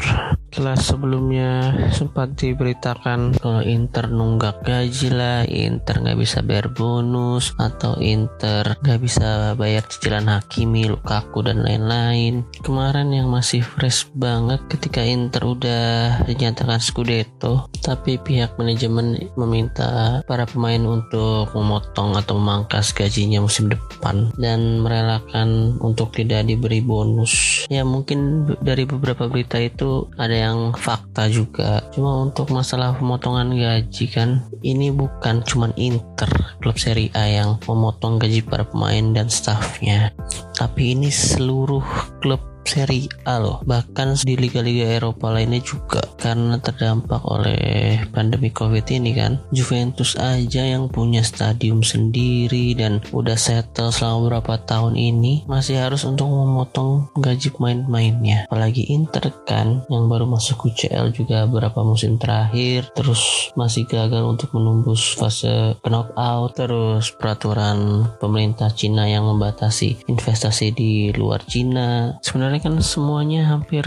Setelah 0.50 0.75
sebelumnya 0.75 1.50
sempat 1.95 2.35
diberitakan 2.35 3.38
kalau 3.38 3.62
Inter 3.62 4.11
nunggak 4.11 4.67
gaji 4.67 5.15
lah, 5.15 5.47
Inter 5.47 6.03
nggak 6.03 6.19
bisa 6.19 6.43
bayar 6.43 6.75
bonus 6.75 7.55
atau 7.62 7.95
Inter 8.03 8.75
nggak 8.83 9.00
bisa 9.07 9.55
bayar 9.55 9.87
cicilan 9.87 10.27
Hakimi, 10.27 10.91
Lukaku 10.91 11.47
dan 11.47 11.62
lain-lain. 11.62 12.43
Kemarin 12.67 13.15
yang 13.15 13.31
masih 13.31 13.62
fresh 13.62 14.11
banget 14.19 14.59
ketika 14.67 14.99
Inter 14.99 15.47
udah 15.47 16.27
dinyatakan 16.27 16.83
Scudetto, 16.83 17.71
tapi 17.87 18.19
pihak 18.19 18.59
manajemen 18.59 19.31
meminta 19.38 20.25
para 20.27 20.43
pemain 20.43 20.83
untuk 20.83 21.55
memotong 21.55 22.19
atau 22.19 22.48
memangkas 22.49 22.97
gajinya 22.97 23.45
musim 23.45 23.69
depan 23.69 24.33
dan 24.40 24.81
merelakan 24.81 25.76
untuk 25.85 26.17
tidak 26.17 26.49
diberi 26.49 26.81
bonus. 26.81 27.69
Ya 27.69 27.85
mungkin 27.85 28.49
dari 28.64 28.88
beberapa 28.88 29.28
berita 29.28 29.61
itu 29.61 30.09
ada 30.17 30.33
yang 30.33 30.73
fakta 30.73 31.28
juga. 31.28 31.85
Cuma 31.93 32.25
untuk 32.25 32.49
masalah 32.49 32.97
pemotongan 32.97 33.52
gaji 33.52 34.09
kan 34.09 34.49
ini 34.64 34.88
bukan 34.88 35.45
cuman 35.45 35.76
Inter 35.76 36.33
klub 36.64 36.81
Serie 36.81 37.12
A 37.12 37.28
yang 37.28 37.61
memotong 37.69 38.17
gaji 38.17 38.40
para 38.40 38.64
pemain 38.64 39.12
dan 39.12 39.28
staffnya 39.28 40.17
tapi 40.59 40.97
ini 40.97 41.12
seluruh 41.12 41.85
klub 42.19 42.40
Serie 42.68 43.08
A 43.25 43.40
loh. 43.40 43.64
Bahkan 43.64 44.20
di 44.20 44.37
liga-liga 44.37 45.00
Eropa 45.00 45.32
lainnya 45.32 45.64
juga. 45.64 46.04
Karena 46.20 46.60
terdampak 46.60 47.25
oleh 47.25 48.04
pandemi 48.12 48.52
covid 48.52 48.84
ini 48.92 49.16
kan. 49.16 49.40
Juventus 49.48 50.20
aja 50.20 50.60
yang 50.60 50.92
punya 50.92 51.25
stadium 51.25 51.80
sendiri 51.80 52.76
dan 52.76 53.00
udah 53.16 53.40
settle 53.40 53.88
selama 53.88 54.28
beberapa 54.28 54.60
tahun 54.60 55.00
ini. 55.00 55.48
Masih 55.48 55.80
harus 55.80 56.04
untuk 56.04 56.28
memotong 56.28 57.08
gaji 57.16 57.48
pemain-pemainnya. 57.56 58.44
Apalagi 58.50 58.92
Inter 58.92 59.32
kan 59.48 59.88
yang 59.88 60.10
baru 60.12 60.28
masuk 60.28 60.68
UCL 60.68 61.16
juga 61.16 61.48
beberapa 61.48 61.80
musim 61.80 62.20
terakhir. 62.20 62.92
Terus 62.92 63.54
masih 63.56 63.88
gagal 63.88 64.26
untuk 64.26 64.52
menembus 64.52 65.16
fase 65.16 65.78
knockout. 65.80 66.52
Terus 66.58 67.14
peraturan 67.16 68.10
pemerintah 68.20 68.68
Cina 68.75 69.08
yang 69.08 69.25
membatasi 69.25 70.04
investasi 70.10 70.75
di 70.75 71.14
luar 71.14 71.46
Cina. 71.46 72.18
Sebenarnya 72.20 72.58
sebenarnya 72.59 72.83
kan 72.83 72.83
semuanya 72.83 73.43
hampir 73.47 73.85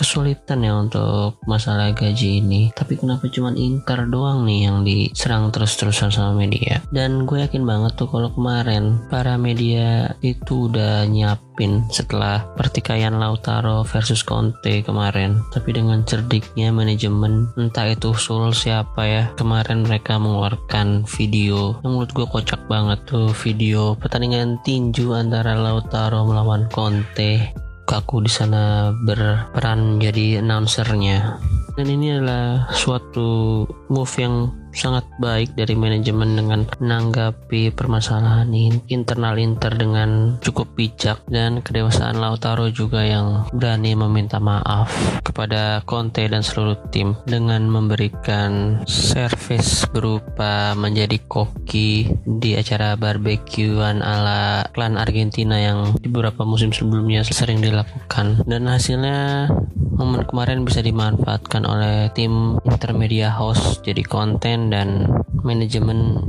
kesulitan 0.00 0.64
ya 0.64 0.72
untuk 0.80 1.36
masalah 1.44 1.92
gaji 1.92 2.40
ini. 2.40 2.72
Tapi 2.72 2.96
kenapa 2.96 3.28
cuma 3.28 3.52
Inter 3.52 4.08
doang 4.08 4.48
nih 4.48 4.60
yang 4.64 4.80
diserang 4.80 5.52
terus-terusan 5.52 6.08
sama 6.08 6.32
media? 6.32 6.80
Dan 6.88 7.28
gue 7.28 7.44
yakin 7.44 7.68
banget 7.68 7.92
tuh 8.00 8.08
kalau 8.08 8.32
kemarin 8.32 8.96
para 9.12 9.36
media 9.36 10.16
itu 10.24 10.72
udah 10.72 11.04
nyiapin 11.04 11.84
setelah 11.92 12.48
pertikaian 12.56 13.12
Lautaro 13.20 13.84
versus 13.84 14.24
Conte 14.24 14.80
kemarin. 14.80 15.44
Tapi 15.52 15.76
dengan 15.76 16.00
cerdiknya 16.08 16.72
manajemen 16.72 17.52
entah 17.60 17.92
itu 17.92 18.16
Sul 18.16 18.56
siapa 18.56 19.04
ya 19.04 19.22
kemarin 19.36 19.84
mereka 19.84 20.16
mengeluarkan 20.16 21.04
video 21.04 21.76
yang 21.84 22.00
menurut 22.00 22.12
gue 22.16 22.24
kocak 22.24 22.64
banget 22.72 23.04
tuh. 23.04 23.28
Video 23.44 23.92
pertandingan 24.00 24.64
tinju 24.64 25.12
antara 25.12 25.52
Lautaro 25.58 26.24
melawan 26.24 26.64
Conte 26.72 27.63
aku 28.00 28.24
di 28.24 28.30
sana 28.32 28.90
berperan 28.94 29.98
menjadi 29.98 30.42
announcernya. 30.42 31.38
Dan 31.74 31.86
ini 31.90 32.18
adalah 32.18 32.70
suatu 32.70 33.62
move 33.90 34.14
yang 34.18 34.50
sangat 34.74 35.06
baik 35.22 35.54
dari 35.54 35.78
manajemen 35.78 36.34
dengan 36.36 36.66
menanggapi 36.78 37.70
permasalahan 37.72 38.50
internal 38.90 39.38
Inter 39.38 39.72
dengan 39.74 40.36
cukup 40.42 40.68
bijak. 40.74 41.22
Dan 41.30 41.62
kedewasaan 41.62 42.18
Lautaro 42.18 42.68
juga 42.68 43.06
yang 43.06 43.46
berani 43.54 43.94
meminta 43.94 44.42
maaf 44.42 44.90
kepada 45.22 45.80
Conte 45.86 46.26
dan 46.26 46.42
seluruh 46.42 46.76
tim 46.90 47.16
dengan 47.24 47.66
memberikan 47.70 48.82
servis 48.84 49.86
berupa 49.90 50.74
menjadi 50.74 51.16
koki 51.24 52.10
di 52.26 52.58
acara 52.58 52.98
barbekyuan 52.98 54.02
ala 54.02 54.66
klan 54.74 54.98
Argentina 54.98 55.56
yang 55.56 55.94
di 55.98 56.10
beberapa 56.10 56.42
musim 56.42 56.74
sebelumnya 56.74 57.22
sering 57.24 57.62
dilakukan. 57.62 58.42
Dan 58.44 58.66
hasilnya 58.66 59.48
momen 59.94 60.26
kemarin 60.26 60.66
bisa 60.66 60.82
dimanfaatkan 60.82 61.62
oleh 61.64 62.10
tim 62.12 62.58
intermedia 62.66 63.30
host 63.30 63.86
jadi 63.86 64.02
konten 64.02 64.63
dan 64.72 65.10
manajemen 65.44 66.20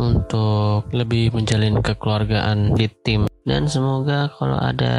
untuk 0.00 0.88
lebih 0.96 1.30
menjalin 1.36 1.84
kekeluargaan 1.84 2.72
di 2.72 2.88
tim. 3.04 3.28
Dan 3.40 3.66
semoga 3.66 4.28
kalau 4.36 4.60
ada 4.60 4.96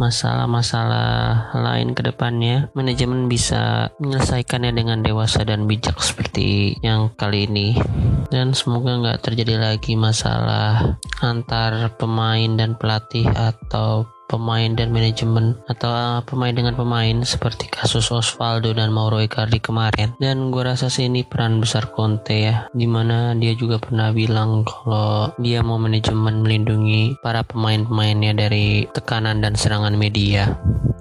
masalah-masalah 0.00 1.52
lain 1.52 1.92
ke 1.92 2.00
depannya 2.00 2.72
manajemen 2.72 3.28
bisa 3.28 3.92
menyelesaikannya 4.00 4.72
dengan 4.72 4.98
dewasa 5.04 5.44
dan 5.44 5.68
bijak 5.68 6.00
seperti 6.00 6.80
yang 6.80 7.12
kali 7.16 7.44
ini. 7.44 7.76
Dan 8.28 8.56
semoga 8.56 8.96
nggak 8.98 9.20
terjadi 9.24 9.60
lagi 9.60 9.96
masalah 9.96 10.96
antar 11.20 11.92
pemain 11.96 12.56
dan 12.56 12.76
pelatih 12.76 13.28
atau 13.32 14.08
pemain 14.28 14.68
dan 14.76 14.92
manajemen 14.92 15.56
atau 15.66 15.88
uh, 15.88 16.20
pemain 16.22 16.52
dengan 16.52 16.76
pemain 16.76 17.24
seperti 17.24 17.72
kasus 17.72 18.12
Osvaldo 18.12 18.76
dan 18.76 18.92
Mauro 18.92 19.18
Icardi 19.18 19.58
kemarin. 19.58 20.12
Dan 20.20 20.52
gue 20.52 20.62
rasa 20.62 20.92
sih 20.92 21.08
ini 21.08 21.24
peran 21.24 21.58
besar 21.58 21.88
Conte 21.90 22.36
ya 22.36 22.68
di 22.76 22.84
mana 22.84 23.32
dia 23.32 23.56
juga 23.56 23.80
pernah 23.80 24.12
bilang 24.12 24.68
kalau 24.68 25.32
dia 25.40 25.64
mau 25.64 25.80
manajemen 25.80 26.44
melindungi 26.44 27.16
para 27.24 27.40
pemain-pemainnya 27.40 28.36
dari 28.36 28.84
tekanan 28.92 29.40
dan 29.40 29.56
serangan 29.56 29.96
media. 29.96 30.52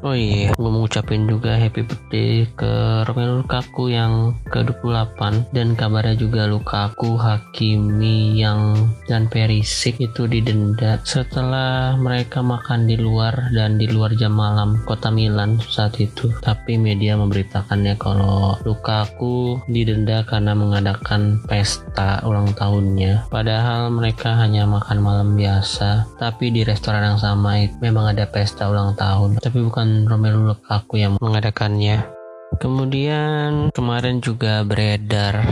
Oh 0.06 0.14
iya, 0.14 0.54
gue 0.54 0.70
mau 0.70 0.86
ngucapin 0.86 1.26
juga 1.26 1.58
happy 1.58 1.82
birthday 1.84 2.46
ke 2.54 3.04
Romelu 3.10 3.42
Lukaku 3.42 3.90
yang 3.90 4.38
ke-28 4.46 5.52
dan 5.52 5.74
kabarnya 5.74 6.14
juga 6.14 6.46
Lukaku, 6.46 7.18
Hakimi 7.18 8.38
yang 8.38 8.78
dan 9.10 9.26
Perisic 9.26 9.98
itu 9.98 10.30
didenda 10.30 11.02
setelah 11.02 11.98
mereka 11.98 12.46
makan 12.46 12.86
di 12.86 12.94
luar 12.94 13.17
luar 13.18 13.50
dan 13.50 13.82
di 13.82 13.90
luar 13.90 14.14
jam 14.14 14.38
malam 14.38 14.78
kota 14.86 15.10
Milan 15.10 15.58
saat 15.58 15.98
itu. 15.98 16.30
Tapi 16.38 16.78
media 16.78 17.18
memberitakannya 17.18 17.98
kalau 17.98 18.54
Lukaku 18.62 19.58
didenda 19.66 20.22
karena 20.22 20.54
mengadakan 20.54 21.42
pesta 21.50 22.22
ulang 22.22 22.54
tahunnya. 22.54 23.26
Padahal 23.34 23.90
mereka 23.90 24.38
hanya 24.38 24.70
makan 24.70 25.02
malam 25.02 25.34
biasa, 25.34 26.06
tapi 26.22 26.54
di 26.54 26.62
restoran 26.62 27.02
yang 27.02 27.18
sama 27.18 27.58
itu 27.58 27.74
memang 27.82 28.14
ada 28.14 28.30
pesta 28.30 28.70
ulang 28.70 28.94
tahun. 28.94 29.42
Tapi 29.42 29.66
bukan 29.66 30.06
Romelu 30.06 30.54
Lukaku 30.54 31.02
yang 31.02 31.18
mengadakannya. 31.18 32.14
Kemudian 32.62 33.74
kemarin 33.74 34.22
juga 34.24 34.62
beredar 34.62 35.44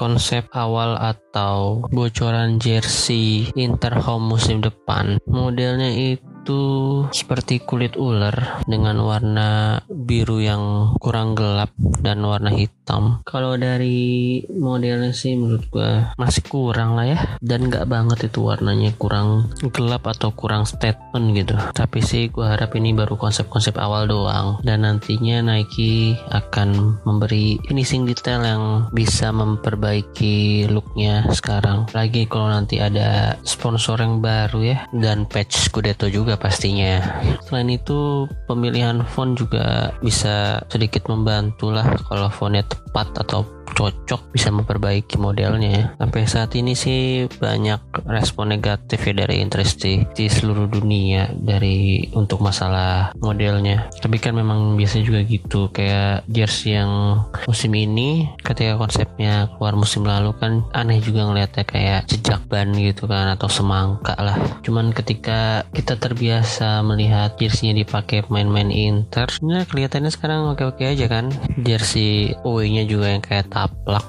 konsep 0.00 0.48
awal 0.56 0.96
atau 0.96 1.84
bocoran 1.92 2.56
jersey 2.56 3.52
Inter 3.52 3.92
home 4.00 4.32
musim 4.32 4.64
depan. 4.64 5.20
Modelnya 5.28 5.92
itu 5.92 6.29
itu 6.50 7.06
seperti 7.14 7.62
kulit 7.62 7.94
ular 7.94 8.66
dengan 8.66 8.98
warna 9.06 9.78
biru 9.86 10.42
yang 10.42 10.94
kurang 10.98 11.38
gelap 11.38 11.70
dan 12.02 12.26
warna 12.26 12.50
hitam. 12.50 13.22
Kalau 13.22 13.54
dari 13.54 14.42
modelnya 14.50 15.14
sih 15.14 15.38
menurut 15.38 15.70
gua 15.70 16.10
masih 16.18 16.42
kurang 16.50 16.98
lah 16.98 17.06
ya 17.06 17.18
dan 17.38 17.70
nggak 17.70 17.86
banget 17.86 18.26
itu 18.26 18.42
warnanya 18.42 18.90
kurang 18.98 19.54
gelap 19.70 20.10
atau 20.10 20.34
kurang 20.34 20.66
statement 20.66 21.38
gitu. 21.38 21.54
Tapi 21.70 22.02
sih 22.02 22.26
gua 22.34 22.58
harap 22.58 22.74
ini 22.74 22.90
baru 22.90 23.14
konsep-konsep 23.14 23.78
awal 23.78 24.10
doang 24.10 24.58
dan 24.66 24.82
nantinya 24.82 25.46
Nike 25.54 26.18
akan 26.34 26.98
memberi 27.06 27.62
finishing 27.70 28.10
detail 28.10 28.42
yang 28.42 28.90
bisa 28.90 29.30
memperbaiki 29.30 30.66
looknya 30.66 31.30
sekarang. 31.30 31.86
Lagi 31.94 32.26
kalau 32.26 32.50
nanti 32.50 32.82
ada 32.82 33.38
sponsor 33.46 34.02
yang 34.02 34.18
baru 34.18 34.60
ya 34.66 34.78
dan 34.90 35.30
patch 35.30 35.70
juga 35.70 36.08
juga 36.08 36.39
pastinya. 36.40 37.20
Selain 37.46 37.68
itu, 37.68 38.26
pemilihan 38.48 39.04
font 39.04 39.36
juga 39.36 39.92
bisa 40.00 40.64
sedikit 40.72 41.06
membantu 41.06 41.70
lah 41.70 41.94
kalau 42.08 42.32
fontnya 42.32 42.64
tepat 42.64 43.12
atau 43.20 43.44
cocok 43.74 44.34
bisa 44.34 44.50
memperbaiki 44.50 45.16
modelnya 45.16 45.70
ya. 45.70 45.84
Sampai 45.98 46.26
saat 46.26 46.52
ini 46.58 46.74
sih 46.76 47.26
banyak 47.26 48.06
respon 48.06 48.52
negatif 48.54 49.02
ya 49.06 49.14
dari 49.14 49.42
industri 49.42 50.04
di 50.14 50.26
seluruh 50.26 50.66
dunia 50.66 51.30
dari 51.34 52.06
untuk 52.14 52.42
masalah 52.42 53.14
modelnya. 53.18 53.88
Tapi 53.98 54.16
kan 54.18 54.36
memang 54.36 54.74
biasa 54.78 55.02
juga 55.02 55.22
gitu 55.24 55.70
kayak 55.70 56.26
jersey 56.26 56.76
yang 56.76 57.22
musim 57.46 57.72
ini 57.74 58.30
ketika 58.42 58.76
konsepnya 58.76 59.50
keluar 59.56 59.74
musim 59.74 60.06
lalu 60.06 60.34
kan 60.36 60.62
aneh 60.74 61.02
juga 61.02 61.26
ngeliatnya 61.26 61.64
kayak 61.66 62.06
jejak 62.10 62.42
ban 62.50 62.72
gitu 62.74 63.06
kan 63.06 63.32
atau 63.34 63.46
semangka 63.46 64.14
lah. 64.18 64.36
Cuman 64.62 64.92
ketika 64.94 65.64
kita 65.74 65.96
terbiasa 65.96 66.82
melihat 66.84 67.36
jerseynya 67.38 67.84
dipakai 67.84 68.26
pemain-pemain 68.26 68.70
Inter, 68.70 69.30
sebenarnya 69.30 69.66
kelihatannya 69.70 70.10
sekarang 70.12 70.40
oke-oke 70.52 70.84
aja 70.84 71.06
kan. 71.06 71.30
Jersey 71.60 72.34
away-nya 72.42 72.84
juga 72.86 73.12
yang 73.12 73.22
kayak 73.22 73.52
taplak 73.60 74.08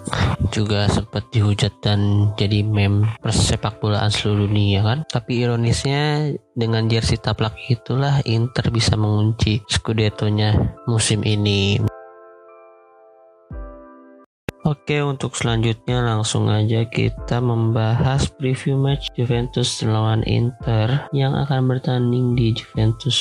juga 0.55 0.88
sempat 0.88 1.27
dihujat 1.36 1.84
dan 1.84 2.31
jadi 2.39 2.63
meme 2.63 3.03
persepak 3.20 3.84
bolaan 3.84 4.08
seluruh 4.08 4.48
dunia 4.48 4.79
kan? 4.79 5.03
Tapi 5.12 5.43
ironisnya 5.43 6.31
dengan 6.55 6.88
jersey 6.88 7.20
taplak 7.20 7.51
itulah 7.67 8.24
Inter 8.24 8.72
bisa 8.72 8.96
mengunci 8.96 9.60
Scudetto-nya 9.67 10.79
musim 10.88 11.27
ini. 11.27 11.84
Oke 14.62 15.01
untuk 15.01 15.34
selanjutnya 15.34 16.05
langsung 16.05 16.46
aja 16.48 16.86
kita 16.86 17.41
membahas 17.41 18.29
preview 18.29 18.77
match 18.77 19.10
Juventus 19.17 19.81
lawan 19.81 20.22
Inter 20.24 21.10
yang 21.12 21.34
akan 21.34 21.65
bertanding 21.65 22.38
di 22.38 22.53
Juventus 22.53 23.17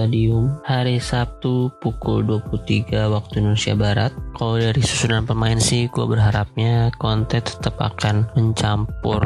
Stadium 0.00 0.56
hari 0.64 0.96
Sabtu 0.96 1.68
pukul 1.76 2.24
23 2.24 3.12
waktu 3.12 3.44
Indonesia 3.44 3.76
Barat. 3.76 4.16
Kalau 4.32 4.56
dari 4.56 4.80
susunan 4.80 5.28
pemain 5.28 5.60
sih 5.60 5.92
gue 5.92 6.08
berharapnya 6.08 6.88
Conte 6.96 7.44
tetap 7.44 7.76
akan 7.76 8.24
mencampur 8.32 9.20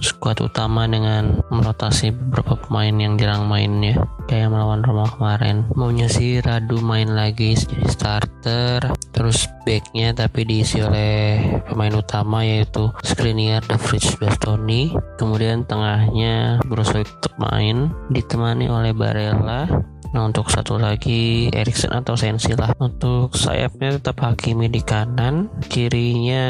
skuad 0.00 0.40
utama 0.40 0.88
dengan 0.88 1.44
merotasi 1.52 2.16
beberapa 2.16 2.56
pemain 2.64 2.96
yang 2.96 3.20
jarang 3.20 3.44
mainnya. 3.44 4.08
Kayak 4.24 4.56
melawan 4.56 4.80
Roma 4.80 5.04
kemarin. 5.04 5.68
Maunya 5.76 6.08
sih 6.08 6.40
Radu 6.40 6.80
main 6.80 7.12
lagi 7.12 7.52
jadi 7.52 7.84
starter 7.84 8.80
terus 9.12 9.44
backnya 9.68 10.16
tapi 10.16 10.48
diisi 10.48 10.80
oleh 10.80 11.60
pemain 11.68 11.92
utama 11.92 12.40
yaitu 12.40 12.88
Skriniar, 13.04 13.60
The 13.68 13.76
Fridge 13.76 14.16
Bastoni. 14.16 14.96
Kemudian 15.20 15.68
tengahnya 15.68 16.64
Brozovic 16.64 17.12
tetap 17.20 17.36
main 17.36 17.92
ditemani 18.08 18.72
oleh 18.72 18.96
Barella 18.96 19.68
Nah 20.12 20.28
untuk 20.28 20.50
satu 20.52 20.76
lagi 20.76 21.48
Erikson 21.50 21.94
atau 21.94 22.14
Sensi 22.14 22.52
lah. 22.54 22.74
Untuk 22.78 23.34
sayapnya 23.34 23.98
tetap 23.98 24.22
Hakimi 24.22 24.70
di 24.70 24.82
kanan, 24.82 25.48
kirinya 25.66 26.44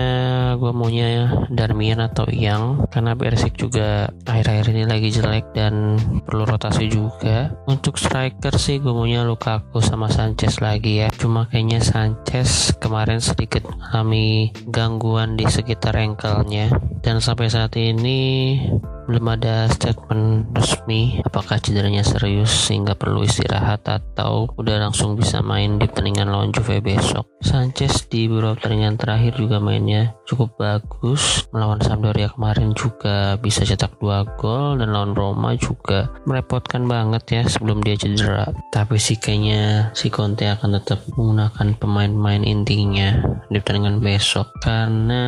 gue 0.58 0.72
maunya 0.72 1.30
Darmian 1.52 2.02
atau 2.02 2.28
Yang 2.28 2.88
karena 2.92 3.12
Persik 3.16 3.54
juga 3.56 4.10
akhir-akhir 4.26 4.66
ini 4.72 4.84
lagi 4.84 5.08
jelek 5.12 5.52
dan 5.56 5.96
perlu 6.24 6.44
rotasi 6.44 6.90
juga. 6.90 7.54
Untuk 7.70 7.96
striker 7.96 8.54
sih 8.56 8.82
gue 8.82 8.92
maunya 8.92 9.24
Lukaku 9.24 9.80
sama 9.80 10.10
Sanchez 10.10 10.60
lagi 10.60 11.04
ya. 11.04 11.08
Cuma 11.14 11.48
kayaknya 11.48 11.80
Sanchez 11.80 12.74
kemarin 12.80 13.20
sedikit 13.22 13.64
mengalami 13.66 14.52
gangguan 14.68 15.36
di 15.36 15.46
sekitar 15.48 15.96
ankle-nya 15.96 16.70
dan 17.00 17.22
sampai 17.22 17.48
saat 17.48 17.74
ini 17.78 18.58
belum 19.06 19.38
ada 19.38 19.70
statement 19.70 20.50
resmi 20.50 21.22
apakah 21.22 21.62
cederanya 21.62 22.02
serius 22.02 22.50
sehingga 22.50 22.98
perlu 22.98 23.22
istirahat 23.22 23.86
atau 23.86 24.50
udah 24.58 24.82
langsung 24.82 25.14
bisa 25.14 25.40
main 25.40 25.78
di 25.78 25.86
pertandingan 25.86 26.28
lawan 26.28 26.50
Juve 26.50 26.82
besok. 26.82 27.26
Sanchez 27.38 28.10
di 28.10 28.26
beberapa 28.26 28.58
pertandingan 28.58 28.98
terakhir 28.98 29.38
juga 29.38 29.62
mainnya 29.62 30.18
cukup 30.26 30.58
bagus. 30.58 31.46
Melawan 31.54 31.78
Sampdoria 31.78 32.34
kemarin 32.34 32.74
juga 32.74 33.38
bisa 33.38 33.62
cetak 33.62 34.02
dua 34.02 34.26
gol 34.36 34.82
dan 34.82 34.90
lawan 34.90 35.14
Roma 35.14 35.54
juga 35.54 36.10
merepotkan 36.26 36.90
banget 36.90 37.24
ya 37.30 37.42
sebelum 37.46 37.80
dia 37.86 37.94
cedera. 37.94 38.50
Tapi 38.74 38.98
sih 38.98 39.16
kayaknya 39.16 39.94
si 39.94 40.10
Conte 40.10 40.50
akan 40.50 40.82
tetap 40.82 41.06
menggunakan 41.14 41.78
pemain-pemain 41.78 42.42
intinya 42.42 43.22
di 43.46 43.62
pertandingan 43.62 44.02
besok 44.02 44.50
karena 44.58 45.24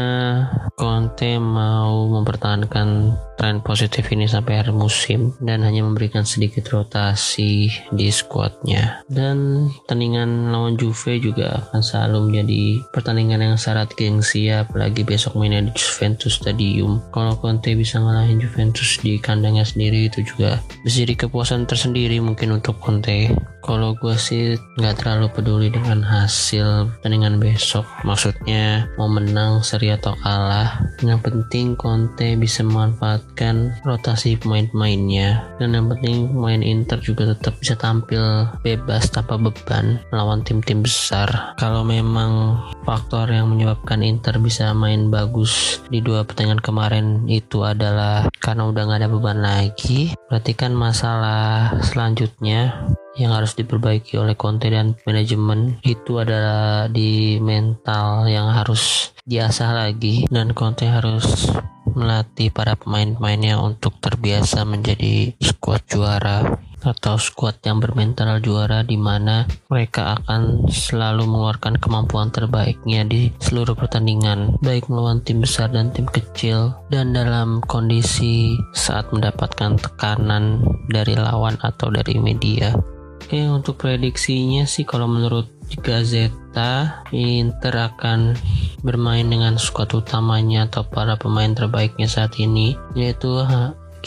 Conte 0.74 1.38
mau 1.38 2.10
mempertahankan 2.18 3.14
tren 3.38 3.62
positif 3.68 4.09
ini 4.09 4.24
sampai 4.24 4.64
akhir 4.64 4.72
musim 4.72 5.37
dan 5.44 5.61
hanya 5.61 5.85
memberikan 5.85 6.24
sedikit 6.24 6.64
rotasi 6.72 7.68
di 7.92 8.09
squadnya. 8.09 9.04
Dan 9.12 9.68
pertandingan 9.85 10.48
lawan 10.48 10.81
Juve 10.81 11.20
juga 11.20 11.68
akan 11.68 11.85
selalu 11.85 12.33
menjadi 12.33 12.62
pertandingan 12.96 13.44
yang 13.44 13.57
syarat 13.61 13.92
gengsi 13.92 14.48
ya 14.48 14.64
apalagi 14.64 15.04
besok 15.04 15.37
mainnya 15.37 15.68
di 15.68 15.76
Juventus 15.76 16.40
Stadium. 16.40 17.04
Kalau 17.12 17.37
Conte 17.37 17.76
bisa 17.76 18.00
ngalahin 18.00 18.40
Juventus 18.40 18.96
di 19.04 19.20
kandangnya 19.20 19.68
sendiri 19.68 20.09
itu 20.09 20.24
juga 20.24 20.64
bisa 20.81 21.04
jadi 21.04 21.28
kepuasan 21.28 21.68
tersendiri 21.68 22.16
mungkin 22.24 22.57
untuk 22.57 22.81
Conte. 22.81 23.37
Kalau 23.61 23.92
gue 24.00 24.16
sih 24.16 24.57
nggak 24.81 25.04
terlalu 25.04 25.28
peduli 25.28 25.68
dengan 25.68 26.00
hasil 26.00 26.88
pertandingan 26.98 27.37
besok. 27.37 27.85
Maksudnya 28.00 28.88
mau 28.96 29.11
menang 29.12 29.61
seri 29.61 29.92
atau 29.92 30.16
kalah 30.24 30.81
yang 31.04 31.20
penting 31.20 31.76
Conte 31.76 32.38
bisa 32.38 32.64
memanfaatkan 32.64 33.57
rotasi 33.82 34.38
pemain-pemainnya. 34.38 35.58
Dan 35.58 35.74
yang 35.74 35.86
penting 35.90 36.30
pemain 36.32 36.62
Inter 36.62 36.98
juga 37.02 37.34
tetap 37.34 37.56
bisa 37.58 37.74
tampil 37.74 38.46
bebas 38.62 39.10
tanpa 39.10 39.38
beban 39.38 39.98
melawan 40.10 40.44
tim-tim 40.46 40.84
besar. 40.84 41.54
Kalau 41.58 41.82
memang 41.82 42.60
faktor 42.86 43.28
yang 43.28 43.50
menyebabkan 43.52 44.00
Inter 44.04 44.38
bisa 44.40 44.70
main 44.72 45.12
bagus 45.12 45.82
di 45.92 45.98
dua 46.04 46.24
pertandingan 46.24 46.62
kemarin 46.62 47.06
itu 47.28 47.64
adalah 47.64 48.28
karena 48.38 48.68
udah 48.68 48.82
nggak 48.84 49.00
ada 49.04 49.10
beban 49.12 49.40
lagi 49.40 50.12
berarti 50.28 50.52
kan 50.56 50.72
masalah 50.76 51.72
selanjutnya 51.84 52.88
yang 53.18 53.34
harus 53.34 53.58
diperbaiki 53.58 54.14
oleh 54.14 54.38
Conte 54.38 54.70
dan 54.70 54.94
manajemen 55.02 55.76
itu 55.82 56.22
adalah 56.22 56.86
di 56.86 57.42
mental 57.42 58.30
yang 58.30 58.54
harus 58.54 59.10
diasah 59.26 59.74
lagi. 59.74 60.24
Dan 60.30 60.54
Conte 60.54 60.86
harus 60.86 61.50
melatih 61.98 62.54
para 62.54 62.78
pemain-pemainnya 62.78 63.58
untuk 63.58 63.98
terbiasa 63.98 64.62
menjadi 64.62 65.34
skuad 65.42 65.82
juara 65.90 66.62
atau 66.78 67.18
skuad 67.18 67.58
yang 67.66 67.82
bermental 67.82 68.38
juara 68.38 68.87
di 68.87 68.94
mana 68.94 69.50
mereka 69.66 70.14
akan 70.22 70.70
selalu 70.70 71.26
mengeluarkan 71.26 71.74
kemampuan 71.82 72.30
terbaiknya 72.30 73.02
di 73.02 73.34
seluruh 73.42 73.74
pertandingan 73.74 74.54
baik 74.62 74.87
melawan 74.87 75.18
tim 75.26 75.42
besar 75.42 75.74
dan 75.74 75.90
tim 75.90 76.06
kecil. 76.06 76.78
Dan 76.87 77.12
dalam 77.12 77.58
kondisi 77.66 78.54
saat 78.70 79.11
mendapatkan 79.11 79.74
tekanan 79.74 80.62
dari 80.87 81.18
lawan 81.18 81.58
atau 81.61 81.90
dari 81.90 82.14
media. 82.22 82.72
Oke 83.18 83.44
untuk 83.50 83.82
prediksinya 83.82 84.64
sih 84.64 84.87
kalau 84.87 85.11
menurut 85.11 85.57
Gazeta 85.83 87.04
Inter 87.12 87.92
akan 87.92 88.35
bermain 88.81 89.26
dengan 89.26 89.59
skuad 89.59 89.92
utamanya 89.92 90.70
atau 90.70 90.87
para 90.87 91.18
pemain 91.18 91.50
terbaiknya 91.52 92.07
saat 92.07 92.38
ini 92.40 92.78
yaitu 92.94 93.42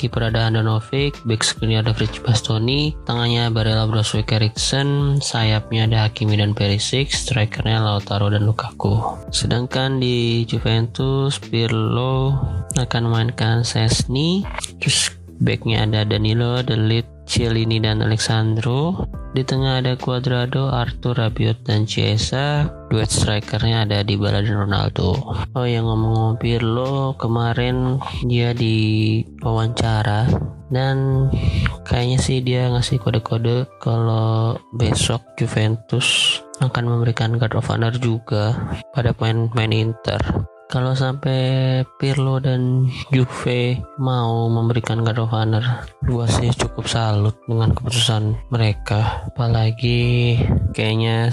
kiper 0.02 0.32
ada 0.32 0.48
Handanovic, 0.48 1.20
back 1.28 1.46
screen 1.46 1.78
ada 1.78 1.94
Fritz 1.94 2.18
Bastoni, 2.24 2.96
tengahnya 3.06 3.52
Barella 3.54 3.86
Brozovic 3.86 4.34
Eriksen, 4.34 5.22
sayapnya 5.22 5.86
ada 5.86 6.10
Hakimi 6.10 6.40
dan 6.40 6.58
Perisic, 6.58 7.12
strikernya 7.12 7.84
Lautaro 7.84 8.32
dan 8.32 8.48
Lukaku. 8.48 8.98
Sedangkan 9.30 10.02
di 10.02 10.48
Juventus, 10.48 11.38
Pirlo 11.38 12.34
akan 12.80 13.02
memainkan 13.12 13.62
Sesni, 13.62 14.42
terus 14.82 15.21
backnya 15.42 15.90
ada 15.90 16.06
Danilo, 16.06 16.62
Delit, 16.62 17.10
Cielini 17.26 17.82
dan 17.82 18.06
Alexandro. 18.06 19.10
Di 19.32 19.42
tengah 19.48 19.80
ada 19.80 19.96
Cuadrado, 19.96 20.70
Arthur, 20.70 21.18
Rabiot, 21.18 21.64
dan 21.66 21.90
Chiesa. 21.90 22.68
Duet 22.92 23.08
strikernya 23.08 23.88
ada 23.88 24.04
di 24.06 24.20
dan 24.20 24.46
Ronaldo. 24.46 25.16
Oh 25.58 25.66
yang 25.66 25.88
ngomong-ngomong 25.88 26.38
Pirlo, 26.38 27.16
kemarin 27.16 27.98
dia 28.28 28.52
di 28.52 29.20
wawancara 29.40 30.28
dan 30.72 31.28
kayaknya 31.84 32.20
sih 32.20 32.40
dia 32.40 32.72
ngasih 32.72 33.00
kode-kode 33.04 33.68
kalau 33.84 34.56
besok 34.76 35.20
Juventus 35.36 36.40
akan 36.64 36.88
memberikan 36.88 37.36
guard 37.36 37.60
of 37.60 37.68
honor 37.68 37.92
juga 37.92 38.56
pada 38.96 39.12
pemain-pemain 39.12 39.92
Inter 39.92 40.22
kalau 40.72 40.96
sampai 40.96 41.84
Pirlo 42.00 42.40
dan 42.40 42.88
Juve 43.12 43.84
mau 44.00 44.48
memberikan 44.48 45.04
God 45.04 45.28
of 45.28 45.36
Honor 45.36 45.84
gua 46.08 46.24
sih 46.32 46.48
cukup 46.56 46.88
salut 46.88 47.36
dengan 47.44 47.76
keputusan 47.76 48.48
mereka. 48.48 49.28
Apalagi 49.28 50.40
kayaknya 50.72 51.28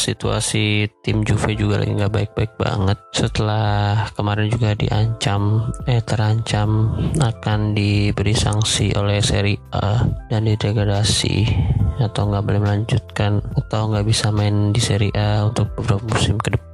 situasi 0.00 0.88
tim 1.04 1.20
Juve 1.28 1.52
juga 1.52 1.84
lagi 1.84 1.92
nggak 1.92 2.14
baik-baik 2.16 2.56
banget. 2.56 2.96
Setelah 3.12 4.08
kemarin 4.16 4.48
juga 4.48 4.72
diancam 4.72 5.68
eh 5.84 6.00
terancam 6.00 6.96
akan 7.20 7.76
diberi 7.76 8.32
sanksi 8.32 8.96
oleh 8.96 9.20
Serie 9.20 9.60
A 9.76 10.08
dan 10.32 10.48
didegradasi 10.48 11.44
atau 12.00 12.32
nggak 12.32 12.44
boleh 12.48 12.60
melanjutkan 12.64 13.44
atau 13.60 13.92
nggak 13.92 14.08
bisa 14.08 14.32
main 14.32 14.72
di 14.72 14.80
Serie 14.80 15.12
A 15.12 15.44
untuk 15.52 15.68
beberapa 15.76 16.16
musim 16.16 16.40
ke 16.40 16.56
depan 16.56 16.69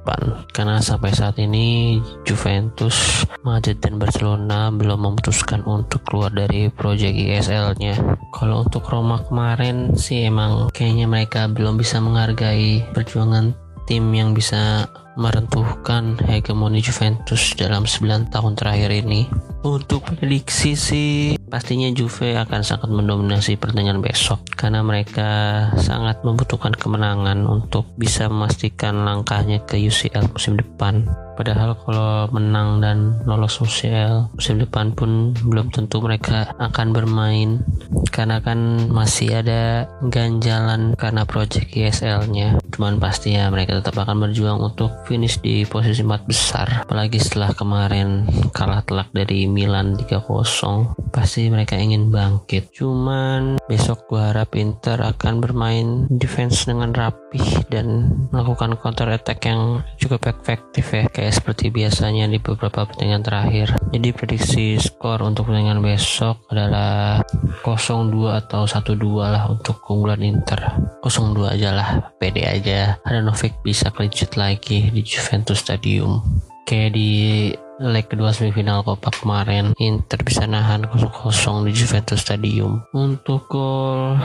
karena 0.55 0.79
sampai 0.79 1.11
saat 1.11 1.35
ini 1.37 1.99
Juventus, 2.23 3.25
Madrid 3.43 3.77
dan 3.83 3.99
Barcelona 3.99 4.71
belum 4.71 5.03
memutuskan 5.03 5.61
untuk 5.67 6.03
keluar 6.07 6.31
dari 6.31 6.71
proyek 6.71 7.13
ISL-nya. 7.13 7.99
Kalau 8.31 8.63
untuk 8.63 8.87
Roma 8.87 9.21
kemarin 9.23 9.93
sih 9.99 10.25
emang 10.27 10.71
kayaknya 10.71 11.05
mereka 11.05 11.51
belum 11.51 11.75
bisa 11.75 11.99
menghargai 11.99 12.87
perjuangan 12.95 13.51
tim 13.87 14.03
yang 14.11 14.35
bisa 14.35 14.87
merentuhkan 15.17 16.19
hegemoni 16.29 16.83
Juventus 16.83 17.57
dalam 17.57 17.89
9 17.89 18.29
tahun 18.29 18.53
terakhir 18.53 18.91
ini. 18.93 19.25
Untuk 19.65 20.05
prediksi 20.05 20.77
sih 20.77 21.33
pastinya 21.49 21.89
Juve 21.89 22.37
akan 22.37 22.61
sangat 22.61 22.89
mendominasi 22.93 23.57
pertandingan 23.57 24.05
besok 24.05 24.45
karena 24.53 24.85
mereka 24.85 25.29
sangat 25.81 26.21
membutuhkan 26.21 26.77
kemenangan 26.77 27.41
untuk 27.49 27.89
bisa 27.97 28.29
memastikan 28.29 29.01
langkahnya 29.01 29.65
ke 29.65 29.81
UCL 29.81 30.29
musim 30.29 30.61
depan. 30.61 31.26
Padahal 31.37 31.77
kalau 31.85 32.25
menang 32.33 32.81
dan 32.81 33.21
lolos 33.29 33.61
UCL 33.61 34.33
musim 34.33 34.57
depan 34.57 34.97
pun 34.97 35.37
belum 35.45 35.69
tentu 35.69 36.01
mereka 36.01 36.49
akan 36.57 36.87
bermain 36.89 37.61
karena 38.09 38.41
kan 38.41 38.89
masih 38.89 39.45
ada 39.45 39.85
ganjalan 40.09 40.97
karena 40.97 41.21
project 41.29 41.69
ESL-nya. 41.69 42.57
Cuman 42.73 42.97
pasti 42.97 43.37
ya 43.37 43.53
mereka 43.53 43.77
tetap 43.77 43.93
akan 44.01 44.25
berjuang 44.25 44.57
untuk 44.57 44.89
finish 45.05 45.37
di 45.45 45.61
posisi 45.69 46.01
4 46.01 46.25
besar. 46.25 46.67
Apalagi 46.89 47.21
setelah 47.21 47.53
kemarin 47.53 48.25
kalah 48.57 48.81
telak 48.81 49.13
dari 49.13 49.45
Milan 49.45 49.93
3-0, 49.93 51.13
pasti 51.13 51.45
mereka 51.53 51.77
ingin 51.77 52.09
bangkit. 52.09 52.73
Cuman 52.73 53.61
besok 53.69 54.09
gua 54.09 54.33
harap 54.33 54.57
Inter 54.57 54.97
akan 54.97 55.37
bermain 55.37 55.87
defense 56.09 56.65
dengan 56.65 56.89
rapih 57.27 57.67
dan 57.67 58.07
melakukan 58.31 58.79
counter 58.79 59.11
attack 59.11 59.43
yang 59.43 59.83
cukup 59.99 60.31
efektif 60.31 60.95
ya. 60.95 61.11
Kayak 61.11 61.35
seperti 61.35 61.67
biasanya 61.67 62.31
di 62.31 62.39
beberapa 62.39 62.87
pertandingan 62.87 63.19
terakhir. 63.27 63.75
Jadi 63.91 64.09
prediksi 64.15 64.65
skor 64.79 65.19
untuk 65.27 65.51
pertandingan 65.51 65.83
besok 65.83 66.47
adalah 66.47 67.19
0-2 67.67 68.31
atau 68.31 68.63
1-2 68.63 69.27
lah 69.27 69.43
untuk 69.51 69.83
keunggulan 69.83 70.23
Inter. 70.23 70.71
0-2 71.03 71.51
aja 71.51 71.75
lah, 71.75 71.89
pede 72.15 72.47
aja. 72.47 72.95
Ada 73.03 73.19
Novik 73.19 73.59
bisa 73.59 73.91
clean 73.91 74.07
lagi 74.39 74.87
di 74.87 75.03
Juventus 75.03 75.59
Stadium. 75.59 76.23
Kayak 76.63 76.95
di 76.95 77.11
leg 77.79 78.09
kedua 78.09 78.33
semifinal 78.33 78.81
Copa 78.81 79.13
kemarin 79.13 79.73
Inter 79.77 80.21
bisa 80.25 80.49
nahan 80.49 80.89
0-0 80.89 81.67
di 81.69 81.73
Juventus 81.73 82.25
Stadium. 82.25 82.81
Untuk 82.93 83.45
gol 83.49 84.17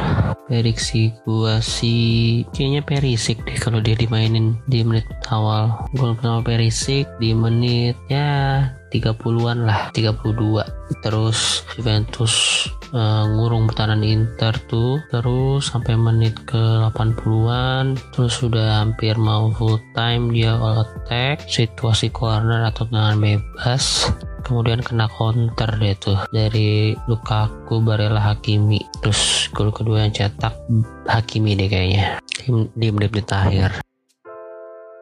prediksi 0.48 1.12
gua 1.28 1.60
sih 1.60 2.42
kayaknya 2.50 2.82
Perisik 2.84 3.44
deh 3.44 3.56
kalau 3.60 3.78
dia 3.84 3.96
dimainin 3.96 4.56
di 4.66 4.80
menit 4.82 5.06
awal. 5.28 5.76
Gol 5.96 6.16
pertama 6.16 6.40
Perisik 6.40 7.06
di 7.20 7.36
menit 7.36 7.96
ya 8.08 8.72
30-an 8.92 9.64
lah 9.64 9.88
32 9.96 11.00
terus 11.00 11.64
Juventus 11.72 12.68
uh, 12.92 13.24
ngurung 13.26 13.66
pertahanan 13.68 14.04
Inter 14.04 14.54
tuh. 14.68 15.00
Terus 15.08 15.72
sampai 15.72 15.96
menit 15.96 16.36
ke 16.44 16.60
80-an 16.92 17.96
terus 18.12 18.38
sudah 18.38 18.84
hampir 18.84 19.16
mau 19.16 19.50
full 19.56 19.80
time 19.96 20.30
dia 20.30 20.54
all 20.54 20.84
attack. 20.84 21.48
Situasi 21.48 22.12
corner 22.12 22.68
atau 22.68 22.86
tendangan 22.86 23.18
bebas. 23.18 24.12
Kemudian 24.42 24.82
kena 24.82 25.06
counter 25.06 25.70
deh 25.78 25.94
tuh 25.96 26.18
dari 26.34 26.92
Lukaku 27.06 27.80
Barella 27.80 28.20
Hakimi. 28.20 28.82
Terus 29.00 29.48
gol 29.54 29.70
kedua 29.70 30.04
yang 30.04 30.12
cetak 30.12 30.54
Hakimi 31.08 31.56
deh 31.56 31.70
kayaknya. 31.70 32.20
Di 32.74 32.88
menit-menit 32.90 33.30
akhir 33.30 33.91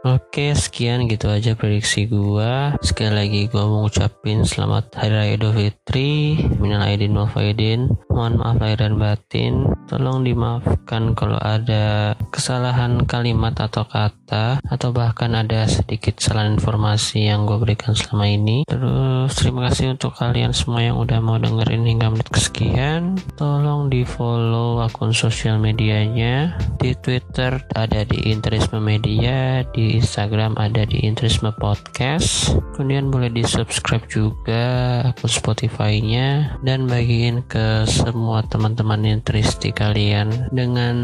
Oke, 0.00 0.56
sekian 0.56 1.12
gitu 1.12 1.28
aja 1.28 1.52
prediksi 1.52 2.08
gua. 2.08 2.72
Sekali 2.80 3.12
lagi 3.12 3.40
gua 3.52 3.68
mau 3.68 3.84
ngucapin 3.84 4.48
selamat 4.48 4.96
Hari 4.96 5.12
Raya 5.12 5.32
Idul 5.36 5.52
Fitri, 5.52 6.40
minal 6.56 6.88
aidin 6.88 7.12
wal 7.12 7.28
faidin. 7.28 7.84
Mohon 8.08 8.40
maaf 8.40 8.56
lahir 8.64 8.80
dan 8.80 8.96
batin. 8.96 9.68
Tolong 9.92 10.24
dimaafkan 10.24 11.12
kalau 11.12 11.36
ada 11.36 12.16
kesalahan 12.32 13.04
kalimat 13.04 13.52
atau 13.60 13.84
kata 13.84 14.64
atau 14.64 14.88
bahkan 14.88 15.36
ada 15.36 15.68
sedikit 15.68 16.16
kesalahan 16.16 16.56
informasi 16.56 17.28
yang 17.28 17.44
gue 17.44 17.60
berikan 17.60 17.92
selama 17.92 18.24
ini. 18.24 18.64
Terus 18.64 19.36
terima 19.36 19.68
kasih 19.68 20.00
untuk 20.00 20.16
kalian 20.16 20.56
semua 20.56 20.80
yang 20.80 20.96
udah 20.96 21.20
mau 21.20 21.36
dengerin 21.36 21.84
hingga 21.84 22.08
menit 22.08 22.28
kesekian. 22.32 23.20
Tolong 23.36 23.92
di 23.92 24.08
follow 24.08 24.80
akun 24.80 25.12
sosial 25.12 25.60
medianya. 25.60 26.56
Di 26.80 26.96
Twitter 26.96 27.60
ada 27.76 28.00
di 28.08 28.32
Interisme 28.32 28.80
Media, 28.80 29.60
di 29.68 29.89
Instagram 29.96 30.54
ada 30.60 30.84
di 30.84 31.00
Intrisme 31.02 31.50
Podcast. 31.56 32.52
Kemudian 32.76 33.08
boleh 33.08 33.32
di 33.32 33.42
subscribe 33.42 34.04
juga 34.06 35.00
akun 35.10 35.30
Spotify-nya 35.32 36.60
dan 36.60 36.84
bagiin 36.84 37.40
ke 37.48 37.88
semua 37.88 38.44
teman-teman 38.46 39.02
Intristi 39.08 39.72
kalian 39.72 40.52
dengan 40.52 40.96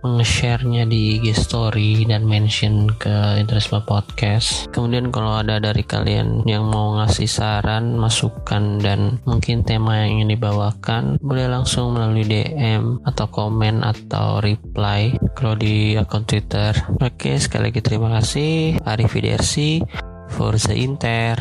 meng-share-nya 0.00 0.88
di 0.88 1.20
IG 1.20 1.36
Story 1.36 2.08
dan 2.08 2.24
mention 2.24 2.88
ke 2.96 3.36
Intrisme 3.36 3.84
Podcast. 3.84 4.72
Kemudian 4.72 5.12
kalau 5.12 5.44
ada 5.44 5.60
dari 5.60 5.84
kalian 5.84 6.48
yang 6.48 6.64
mau 6.64 6.96
ngasih 6.96 7.28
saran, 7.28 8.00
masukan 8.00 8.80
dan 8.80 9.20
mungkin 9.28 9.60
tema 9.60 10.02
yang 10.06 10.20
ingin 10.20 10.40
dibawakan, 10.40 11.20
boleh 11.20 11.44
langsung 11.52 11.92
melalui 11.92 12.24
DM 12.24 13.04
atau 13.04 13.28
komen 13.28 13.84
atau 13.84 14.40
reply 14.40 15.12
kalau 15.36 15.52
di 15.60 16.00
akun 16.00 16.24
Twitter. 16.24 16.72
Oke, 17.04 17.36
sekali 17.36 17.68
lagi 17.68 17.84
terima 17.84 17.99
Terima 18.00 18.16
kasih. 18.16 18.80
Arrivederci. 18.80 19.84
Forza 20.32 20.72
Inter. 20.72 21.36